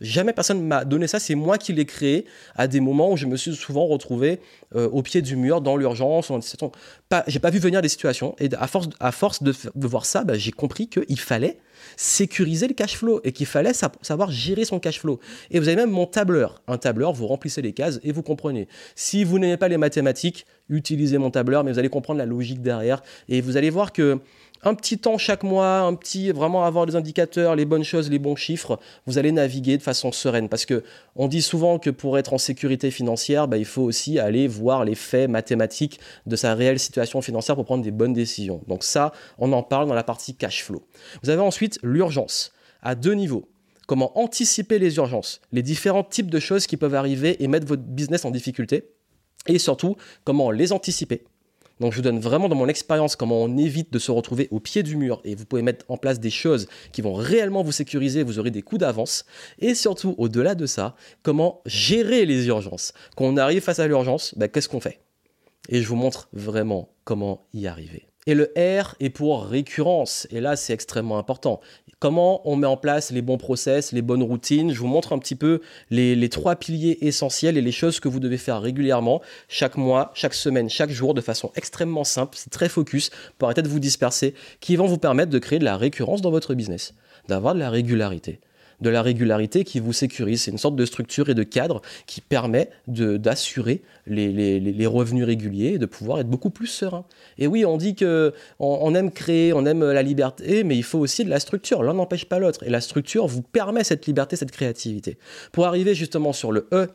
jamais 0.00 0.32
personne 0.32 0.62
m'a 0.66 0.84
donné 0.84 1.06
ça. 1.06 1.18
C'est 1.18 1.34
moi 1.34 1.58
qui 1.58 1.72
l'ai 1.72 1.86
créé 1.86 2.24
à 2.56 2.66
des 2.66 2.80
moments 2.80 3.12
où 3.12 3.16
je 3.16 3.26
me 3.26 3.36
suis 3.36 3.54
souvent 3.54 3.86
retrouvé 3.86 4.40
euh, 4.74 4.88
au 4.88 5.02
pied 5.02 5.22
du 5.22 5.36
mur, 5.36 5.60
dans 5.60 5.76
l'urgence. 5.76 6.32
Pas, 7.08 7.24
j'ai 7.26 7.38
pas 7.38 7.50
vu 7.50 7.58
venir 7.58 7.82
des 7.82 7.88
situations. 7.88 8.34
Et 8.38 8.48
à 8.58 8.66
force, 8.66 8.88
à 9.00 9.12
force 9.12 9.42
de, 9.42 9.54
voir 9.74 10.06
ça, 10.06 10.24
bah, 10.24 10.34
j'ai 10.34 10.52
compris 10.52 10.88
qu'il 10.88 11.20
fallait 11.20 11.58
sécuriser 11.96 12.68
le 12.68 12.74
cash 12.74 12.96
flow 12.96 13.20
et 13.24 13.32
qu'il 13.32 13.46
fallait 13.46 13.72
savoir 13.74 14.30
gérer 14.30 14.64
son 14.64 14.80
cash 14.80 15.00
flow. 15.00 15.20
Et 15.50 15.58
vous 15.58 15.68
avez 15.68 15.76
même 15.76 15.90
mon 15.90 16.06
tableur. 16.06 16.62
Un 16.66 16.78
tableur, 16.78 17.12
vous 17.12 17.26
remplissez 17.26 17.62
les 17.62 17.72
cases 17.72 18.00
et 18.02 18.12
vous 18.12 18.22
comprenez. 18.22 18.68
Si 18.94 19.24
vous 19.24 19.38
n'aimez 19.38 19.56
pas 19.56 19.68
les 19.68 19.78
mathématiques, 19.78 20.46
utilisez 20.72 21.18
mon 21.18 21.30
tableur, 21.30 21.64
mais 21.64 21.72
vous 21.72 21.78
allez 21.78 21.88
comprendre 21.88 22.18
la 22.18 22.26
logique 22.26 22.62
derrière. 22.62 23.02
Et 23.28 23.40
vous 23.40 23.56
allez 23.56 23.70
voir 23.70 23.92
que 23.92 24.20
un 24.64 24.74
petit 24.74 24.98
temps 24.98 25.18
chaque 25.18 25.42
mois, 25.42 25.80
un 25.80 25.94
petit 25.94 26.30
vraiment 26.30 26.64
avoir 26.64 26.86
des 26.86 26.94
indicateurs, 26.94 27.56
les 27.56 27.64
bonnes 27.64 27.82
choses, 27.82 28.10
les 28.10 28.18
bons 28.18 28.36
chiffres, 28.36 28.78
vous 29.06 29.18
allez 29.18 29.32
naviguer 29.32 29.76
de 29.76 29.82
façon 29.82 30.12
sereine. 30.12 30.48
Parce 30.48 30.66
que 30.66 30.84
on 31.16 31.26
dit 31.28 31.42
souvent 31.42 31.78
que 31.78 31.90
pour 31.90 32.16
être 32.16 32.32
en 32.32 32.38
sécurité 32.38 32.90
financière, 32.90 33.48
bah, 33.48 33.58
il 33.58 33.64
faut 33.64 33.82
aussi 33.82 34.18
aller 34.18 34.46
voir 34.46 34.84
les 34.84 34.94
faits 34.94 35.28
mathématiques 35.28 35.98
de 36.26 36.36
sa 36.36 36.54
réelle 36.54 36.78
situation 36.78 37.20
financière 37.22 37.56
pour 37.56 37.64
prendre 37.64 37.82
des 37.82 37.90
bonnes 37.90 38.12
décisions. 38.12 38.62
Donc 38.68 38.84
ça, 38.84 39.12
on 39.38 39.52
en 39.52 39.62
parle 39.62 39.88
dans 39.88 39.94
la 39.94 40.04
partie 40.04 40.34
cash 40.34 40.62
flow. 40.62 40.86
Vous 41.22 41.30
avez 41.30 41.42
ensuite 41.42 41.78
l'urgence 41.82 42.52
à 42.82 42.94
deux 42.94 43.14
niveaux. 43.14 43.48
Comment 43.88 44.16
anticiper 44.18 44.78
les 44.78 44.96
urgences, 44.96 45.40
les 45.50 45.62
différents 45.62 46.04
types 46.04 46.30
de 46.30 46.38
choses 46.38 46.66
qui 46.66 46.76
peuvent 46.76 46.94
arriver 46.94 47.42
et 47.42 47.48
mettre 47.48 47.66
votre 47.66 47.82
business 47.82 48.24
en 48.24 48.30
difficulté, 48.30 48.84
et 49.46 49.58
surtout 49.58 49.96
comment 50.24 50.50
les 50.50 50.72
anticiper 50.72 51.24
donc 51.82 51.90
je 51.90 51.96
vous 51.96 52.02
donne 52.02 52.20
vraiment 52.20 52.48
dans 52.48 52.54
mon 52.54 52.68
expérience 52.68 53.16
comment 53.16 53.42
on 53.42 53.56
évite 53.56 53.92
de 53.92 53.98
se 53.98 54.12
retrouver 54.12 54.46
au 54.52 54.60
pied 54.60 54.84
du 54.84 54.96
mur 54.96 55.20
et 55.24 55.34
vous 55.34 55.44
pouvez 55.44 55.62
mettre 55.62 55.84
en 55.88 55.96
place 55.96 56.20
des 56.20 56.30
choses 56.30 56.68
qui 56.92 57.02
vont 57.02 57.14
réellement 57.14 57.64
vous 57.64 57.72
sécuriser, 57.72 58.22
vous 58.22 58.38
aurez 58.38 58.52
des 58.52 58.62
coups 58.62 58.80
d'avance. 58.80 59.24
Et 59.58 59.74
surtout, 59.74 60.14
au-delà 60.16 60.54
de 60.54 60.66
ça, 60.66 60.94
comment 61.24 61.60
gérer 61.66 62.24
les 62.24 62.46
urgences. 62.46 62.92
Quand 63.16 63.24
on 63.24 63.36
arrive 63.36 63.62
face 63.62 63.80
à 63.80 63.88
l'urgence, 63.88 64.32
ben, 64.36 64.48
qu'est-ce 64.48 64.68
qu'on 64.68 64.80
fait? 64.80 65.00
Et 65.68 65.82
je 65.82 65.88
vous 65.88 65.96
montre 65.96 66.28
vraiment 66.32 66.88
comment 67.04 67.46
y 67.52 67.66
arriver. 67.66 68.06
Et 68.26 68.34
le 68.34 68.52
R 68.56 68.94
est 69.00 69.10
pour 69.10 69.44
récurrence. 69.46 70.28
Et 70.30 70.40
là, 70.40 70.54
c'est 70.54 70.72
extrêmement 70.72 71.18
important. 71.18 71.60
Comment 71.98 72.40
on 72.48 72.54
met 72.54 72.68
en 72.68 72.76
place 72.76 73.10
les 73.10 73.22
bons 73.22 73.36
process, 73.36 73.90
les 73.90 74.02
bonnes 74.02 74.22
routines? 74.22 74.72
Je 74.72 74.78
vous 74.78 74.86
montre 74.86 75.12
un 75.12 75.18
petit 75.18 75.34
peu 75.34 75.60
les, 75.90 76.28
trois 76.28 76.54
piliers 76.54 76.98
essentiels 77.00 77.58
et 77.58 77.60
les 77.60 77.72
choses 77.72 77.98
que 77.98 78.08
vous 78.08 78.20
devez 78.20 78.38
faire 78.38 78.60
régulièrement, 78.60 79.22
chaque 79.48 79.76
mois, 79.76 80.12
chaque 80.14 80.34
semaine, 80.34 80.70
chaque 80.70 80.90
jour, 80.90 81.14
de 81.14 81.20
façon 81.20 81.50
extrêmement 81.56 82.04
simple. 82.04 82.38
Très 82.50 82.68
focus 82.68 83.10
pour 83.38 83.48
arrêter 83.48 83.62
de 83.62 83.68
vous 83.68 83.80
disperser, 83.80 84.34
qui 84.60 84.76
vont 84.76 84.86
vous 84.86 84.98
permettre 84.98 85.30
de 85.30 85.38
créer 85.40 85.58
de 85.58 85.64
la 85.64 85.76
récurrence 85.76 86.22
dans 86.22 86.30
votre 86.30 86.54
business, 86.54 86.94
d'avoir 87.28 87.54
de 87.54 87.60
la 87.60 87.70
régularité 87.70 88.40
de 88.82 88.90
la 88.90 89.00
régularité 89.00 89.64
qui 89.64 89.80
vous 89.80 89.92
sécurise. 89.92 90.42
C'est 90.42 90.50
une 90.50 90.58
sorte 90.58 90.76
de 90.76 90.84
structure 90.84 91.28
et 91.30 91.34
de 91.34 91.42
cadre 91.42 91.80
qui 92.06 92.20
permet 92.20 92.68
d'assurer 92.86 93.80
les, 94.06 94.86
revenus 94.86 95.24
réguliers 95.24 95.74
et 95.74 95.78
de 95.78 95.86
pouvoir 95.86 96.20
être 96.20 96.28
beaucoup 96.28 96.50
plus 96.50 96.66
serein. 96.66 97.04
Et 97.38 97.46
oui, 97.46 97.64
on 97.64 97.76
dit 97.76 97.94
que 97.94 98.34
on, 98.58 98.94
aime 98.94 99.10
créer, 99.10 99.52
on 99.52 99.64
aime 99.64 99.90
la 99.90 100.02
liberté, 100.02 100.64
mais 100.64 100.76
il 100.76 100.82
faut 100.82 100.98
aussi 100.98 101.24
de 101.24 101.30
la 101.30 101.40
structure. 101.40 101.82
L'un 101.82 101.94
n'empêche 101.94 102.26
pas 102.26 102.38
l'autre. 102.38 102.62
Et 102.64 102.70
la 102.70 102.80
structure 102.80 103.26
vous 103.26 103.42
permet 103.42 103.84
cette 103.84 104.06
liberté, 104.06 104.36
cette 104.36 104.50
créativité. 104.50 105.16
Pour 105.52 105.66
arriver 105.66 105.94
justement 105.94 106.32
sur 106.32 106.52
le 106.52 106.68
E, 106.72 106.88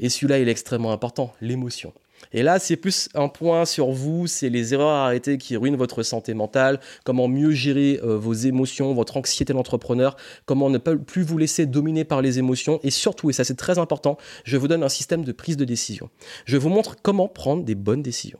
et 0.00 0.08
celui-là, 0.08 0.38
il 0.38 0.48
est 0.48 0.52
extrêmement 0.52 0.92
important, 0.92 1.32
l'émotion. 1.40 1.92
Et 2.32 2.42
là, 2.42 2.58
c'est 2.58 2.76
plus 2.76 3.08
un 3.14 3.28
point 3.28 3.64
sur 3.64 3.90
vous, 3.90 4.26
c'est 4.26 4.48
les 4.48 4.74
erreurs 4.74 4.90
à 4.90 5.06
arrêter 5.06 5.38
qui 5.38 5.56
ruinent 5.56 5.76
votre 5.76 6.02
santé 6.02 6.34
mentale, 6.34 6.80
comment 7.04 7.28
mieux 7.28 7.52
gérer 7.52 8.00
euh, 8.02 8.16
vos 8.16 8.32
émotions, 8.32 8.94
votre 8.94 9.16
anxiété 9.16 9.52
d'entrepreneur, 9.52 10.16
comment 10.44 10.70
ne 10.70 10.78
pas 10.78 10.96
plus 10.96 11.22
vous 11.22 11.38
laisser 11.38 11.66
dominer 11.66 12.04
par 12.04 12.22
les 12.22 12.38
émotions, 12.38 12.80
et 12.82 12.90
surtout, 12.90 13.30
et 13.30 13.32
ça 13.32 13.44
c'est 13.44 13.54
très 13.54 13.78
important, 13.78 14.16
je 14.44 14.56
vous 14.56 14.68
donne 14.68 14.82
un 14.82 14.88
système 14.88 15.24
de 15.24 15.32
prise 15.32 15.56
de 15.56 15.64
décision. 15.64 16.10
Je 16.44 16.56
vous 16.56 16.68
montre 16.68 16.96
comment 17.02 17.28
prendre 17.28 17.64
des 17.64 17.74
bonnes 17.74 18.02
décisions. 18.02 18.38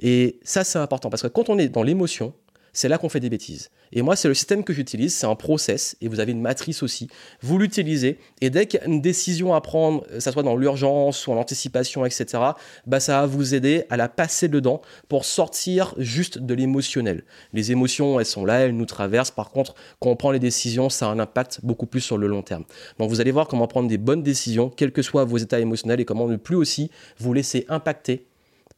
Et 0.00 0.40
ça, 0.42 0.64
c'est 0.64 0.78
important, 0.78 1.10
parce 1.10 1.22
que 1.22 1.28
quand 1.28 1.48
on 1.48 1.58
est 1.58 1.68
dans 1.68 1.82
l'émotion, 1.82 2.34
c'est 2.72 2.88
là 2.88 2.98
qu'on 2.98 3.08
fait 3.08 3.20
des 3.20 3.30
bêtises. 3.30 3.70
Et 3.92 4.00
moi, 4.00 4.16
c'est 4.16 4.28
le 4.28 4.34
système 4.34 4.64
que 4.64 4.72
j'utilise, 4.72 5.14
c'est 5.14 5.26
un 5.26 5.34
process, 5.34 5.96
et 6.00 6.08
vous 6.08 6.20
avez 6.20 6.32
une 6.32 6.40
matrice 6.40 6.82
aussi. 6.82 7.08
Vous 7.42 7.58
l'utilisez, 7.58 8.18
et 8.40 8.48
dès 8.48 8.66
qu'il 8.66 8.80
y 8.80 8.82
a 8.82 8.86
une 8.86 9.02
décision 9.02 9.54
à 9.54 9.60
prendre, 9.60 10.06
que 10.06 10.20
ce 10.20 10.30
soit 10.30 10.42
dans 10.42 10.56
l'urgence 10.56 11.26
ou 11.26 11.32
en 11.32 11.36
anticipation, 11.36 12.06
etc., 12.06 12.26
bah, 12.86 13.00
ça 13.00 13.20
va 13.20 13.26
vous 13.26 13.54
aider 13.54 13.84
à 13.90 13.96
la 13.96 14.08
passer 14.08 14.48
dedans 14.48 14.80
pour 15.08 15.24
sortir 15.24 15.94
juste 15.98 16.38
de 16.38 16.54
l'émotionnel. 16.54 17.24
Les 17.52 17.72
émotions, 17.72 18.18
elles 18.18 18.26
sont 18.26 18.46
là, 18.46 18.60
elles 18.60 18.76
nous 18.76 18.86
traversent. 18.86 19.30
Par 19.30 19.50
contre, 19.50 19.74
quand 20.00 20.10
on 20.10 20.16
prend 20.16 20.30
les 20.30 20.38
décisions, 20.38 20.88
ça 20.88 21.08
a 21.08 21.10
un 21.10 21.18
impact 21.18 21.60
beaucoup 21.62 21.86
plus 21.86 22.00
sur 22.00 22.16
le 22.16 22.26
long 22.26 22.42
terme. 22.42 22.64
Donc 22.98 23.10
vous 23.10 23.20
allez 23.20 23.32
voir 23.32 23.48
comment 23.48 23.66
prendre 23.66 23.88
des 23.88 23.98
bonnes 23.98 24.22
décisions, 24.22 24.70
quels 24.70 24.92
que 24.92 25.02
soient 25.02 25.24
vos 25.24 25.38
états 25.38 25.60
émotionnels, 25.60 26.00
et 26.00 26.04
comment 26.04 26.26
ne 26.26 26.36
plus 26.36 26.56
aussi 26.56 26.90
vous 27.18 27.34
laisser 27.34 27.66
impacter 27.68 28.26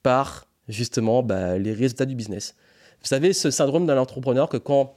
par 0.03 0.47
justement 0.69 1.23
bah, 1.23 1.59
les 1.59 1.73
résultats 1.73 2.07
du 2.07 2.15
business. 2.15 2.55
Vous 3.05 3.09
savez, 3.09 3.35
ce 3.35 3.51
syndrome 3.51 3.85
d'un 3.85 3.99
entrepreneur 3.99 4.49
que 4.49 4.57
quand 4.57 4.97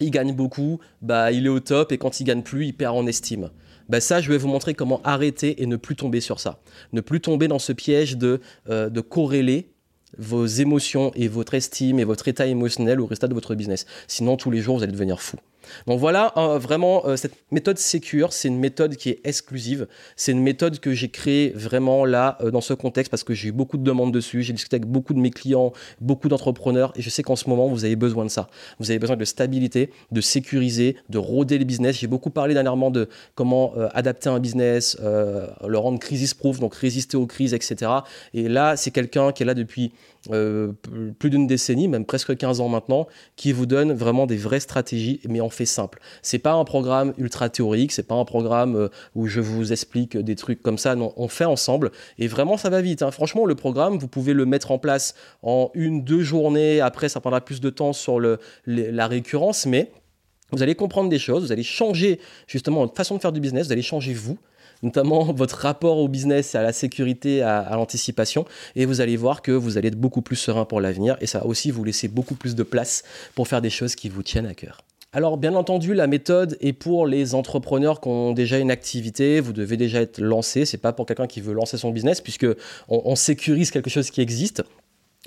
il 0.00 0.10
gagne 0.10 0.34
beaucoup, 0.34 0.80
bah, 1.00 1.30
il 1.30 1.46
est 1.46 1.48
au 1.48 1.60
top 1.60 1.92
et 1.92 1.98
quand 1.98 2.18
il 2.18 2.24
gagne 2.24 2.42
plus, 2.42 2.66
il 2.66 2.72
perd 2.76 2.96
en 2.96 3.06
estime. 3.06 3.50
Bah, 3.88 4.00
ça, 4.00 4.20
je 4.20 4.28
vais 4.32 4.36
vous 4.36 4.48
montrer 4.48 4.74
comment 4.74 5.00
arrêter 5.04 5.62
et 5.62 5.66
ne 5.66 5.76
plus 5.76 5.94
tomber 5.94 6.20
sur 6.20 6.40
ça. 6.40 6.58
Ne 6.92 7.00
plus 7.00 7.20
tomber 7.20 7.46
dans 7.46 7.60
ce 7.60 7.72
piège 7.72 8.16
de, 8.16 8.40
euh, 8.68 8.90
de 8.90 9.00
corréler 9.00 9.70
vos 10.18 10.44
émotions 10.44 11.12
et 11.14 11.28
votre 11.28 11.54
estime 11.54 12.00
et 12.00 12.04
votre 12.04 12.26
état 12.26 12.46
émotionnel 12.46 13.00
au 13.00 13.06
résultat 13.06 13.28
de 13.28 13.34
votre 13.34 13.54
business. 13.54 13.86
Sinon, 14.08 14.36
tous 14.36 14.50
les 14.50 14.60
jours, 14.60 14.78
vous 14.78 14.82
allez 14.82 14.90
devenir 14.90 15.20
fou. 15.20 15.36
Donc 15.86 16.00
voilà, 16.00 16.32
vraiment, 16.58 17.06
euh, 17.06 17.16
cette 17.16 17.34
méthode 17.50 17.78
Secure, 17.78 18.32
c'est 18.32 18.48
une 18.48 18.58
méthode 18.58 18.96
qui 18.96 19.10
est 19.10 19.20
exclusive. 19.24 19.86
C'est 20.16 20.32
une 20.32 20.42
méthode 20.42 20.78
que 20.80 20.92
j'ai 20.92 21.08
créée 21.08 21.52
vraiment 21.54 22.04
là, 22.04 22.38
euh, 22.40 22.50
dans 22.50 22.60
ce 22.60 22.74
contexte, 22.74 23.10
parce 23.10 23.24
que 23.24 23.34
j'ai 23.34 23.48
eu 23.48 23.52
beaucoup 23.52 23.76
de 23.76 23.84
demandes 23.84 24.12
dessus. 24.12 24.42
J'ai 24.42 24.52
discuté 24.52 24.76
avec 24.76 24.88
beaucoup 24.88 25.14
de 25.14 25.18
mes 25.18 25.30
clients, 25.30 25.72
beaucoup 26.00 26.28
d'entrepreneurs, 26.28 26.92
et 26.96 27.02
je 27.02 27.10
sais 27.10 27.22
qu'en 27.22 27.36
ce 27.36 27.48
moment, 27.48 27.68
vous 27.68 27.84
avez 27.84 27.96
besoin 27.96 28.24
de 28.24 28.30
ça. 28.30 28.48
Vous 28.78 28.90
avez 28.90 28.98
besoin 28.98 29.16
de 29.16 29.24
stabilité, 29.24 29.90
de 30.12 30.20
sécuriser, 30.20 30.96
de 31.08 31.18
rôder 31.18 31.58
le 31.58 31.64
business. 31.64 31.96
J'ai 31.98 32.06
beaucoup 32.06 32.30
parlé 32.30 32.54
dernièrement 32.54 32.90
de 32.90 33.08
comment 33.34 33.72
euh, 33.76 33.88
adapter 33.94 34.28
un 34.28 34.40
business, 34.40 34.96
le 35.00 35.78
rendre 35.78 35.98
crisis-proof, 35.98 36.60
donc 36.60 36.74
résister 36.74 37.16
aux 37.16 37.26
crises, 37.26 37.54
etc. 37.54 37.90
Et 38.34 38.48
là, 38.48 38.76
c'est 38.76 38.90
quelqu'un 38.90 39.32
qui 39.32 39.42
est 39.42 39.46
là 39.46 39.54
depuis 39.54 39.92
plus 40.28 41.30
d'une 41.30 41.46
décennie, 41.46 41.88
même 41.88 42.04
presque 42.04 42.36
15 42.36 42.60
ans 42.60 42.68
maintenant, 42.68 43.06
qui 43.36 43.52
vous 43.52 43.66
donne 43.66 43.92
vraiment 43.92 44.26
des 44.26 44.36
vraies 44.36 44.60
stratégies, 44.60 45.20
mais 45.28 45.40
en 45.40 45.50
fait 45.50 45.66
simple. 45.66 46.00
C'est 46.22 46.38
pas 46.38 46.52
un 46.52 46.64
programme 46.64 47.12
ultra 47.18 47.48
théorique, 47.48 47.92
c'est 47.92 48.06
pas 48.06 48.14
un 48.14 48.24
programme 48.24 48.76
euh, 48.76 48.88
où 49.14 49.26
je 49.26 49.40
vous 49.40 49.72
explique 49.72 50.16
des 50.16 50.34
trucs 50.34 50.62
comme 50.62 50.78
ça. 50.78 50.94
Non, 50.94 51.12
on 51.16 51.28
fait 51.28 51.44
ensemble 51.44 51.90
et 52.18 52.26
vraiment 52.26 52.56
ça 52.56 52.70
va 52.70 52.80
vite. 52.80 53.02
Hein. 53.02 53.10
Franchement, 53.10 53.44
le 53.46 53.54
programme, 53.54 53.98
vous 53.98 54.08
pouvez 54.08 54.32
le 54.32 54.46
mettre 54.46 54.70
en 54.70 54.78
place 54.78 55.14
en 55.42 55.70
une, 55.74 56.04
deux 56.04 56.22
journées. 56.22 56.80
Après, 56.80 57.08
ça 57.08 57.20
prendra 57.20 57.40
plus 57.40 57.60
de 57.60 57.70
temps 57.70 57.92
sur 57.92 58.20
la 58.20 59.06
récurrence, 59.06 59.66
mais 59.66 59.90
vous 60.52 60.62
allez 60.62 60.74
comprendre 60.76 61.08
des 61.08 61.18
choses, 61.18 61.44
vous 61.44 61.52
allez 61.52 61.64
changer 61.64 62.20
justement 62.46 62.80
votre 62.82 62.94
façon 62.94 63.16
de 63.16 63.20
faire 63.20 63.32
du 63.32 63.40
business, 63.40 63.66
vous 63.66 63.72
allez 63.72 63.82
changer 63.82 64.14
vous 64.14 64.38
notamment 64.82 65.32
votre 65.32 65.56
rapport 65.56 65.98
au 65.98 66.08
business, 66.08 66.54
à 66.54 66.62
la 66.62 66.72
sécurité, 66.72 67.42
à, 67.42 67.70
l'anticipation. 67.72 68.44
Et 68.74 68.84
vous 68.84 69.00
allez 69.00 69.16
voir 69.16 69.42
que 69.42 69.52
vous 69.52 69.78
allez 69.78 69.88
être 69.88 70.00
beaucoup 70.00 70.22
plus 70.22 70.36
serein 70.36 70.64
pour 70.64 70.80
l'avenir. 70.80 71.16
Et 71.20 71.26
ça 71.26 71.44
aussi 71.46 71.70
vous 71.70 71.84
laisser 71.84 72.08
beaucoup 72.08 72.34
plus 72.34 72.54
de 72.54 72.62
place 72.62 73.02
pour 73.34 73.48
faire 73.48 73.62
des 73.62 73.70
choses 73.70 73.94
qui 73.94 74.08
vous 74.08 74.22
tiennent 74.22 74.46
à 74.46 74.54
cœur. 74.54 74.82
Alors 75.12 75.38
bien 75.38 75.54
entendu, 75.54 75.94
la 75.94 76.08
méthode 76.08 76.58
est 76.60 76.74
pour 76.74 77.06
les 77.06 77.34
entrepreneurs 77.34 78.02
qui 78.02 78.08
ont 78.08 78.32
déjà 78.32 78.58
une 78.58 78.70
activité, 78.70 79.40
vous 79.40 79.54
devez 79.54 79.78
déjà 79.78 80.02
être 80.02 80.20
lancé, 80.20 80.66
c'est 80.66 80.76
pas 80.76 80.92
pour 80.92 81.06
quelqu'un 81.06 81.26
qui 81.26 81.40
veut 81.40 81.54
lancer 81.54 81.78
son 81.78 81.90
business 81.90 82.20
puisque 82.20 82.46
on, 82.88 83.16
sécurise 83.16 83.70
quelque 83.70 83.88
chose 83.88 84.10
qui 84.10 84.20
existe. 84.20 84.62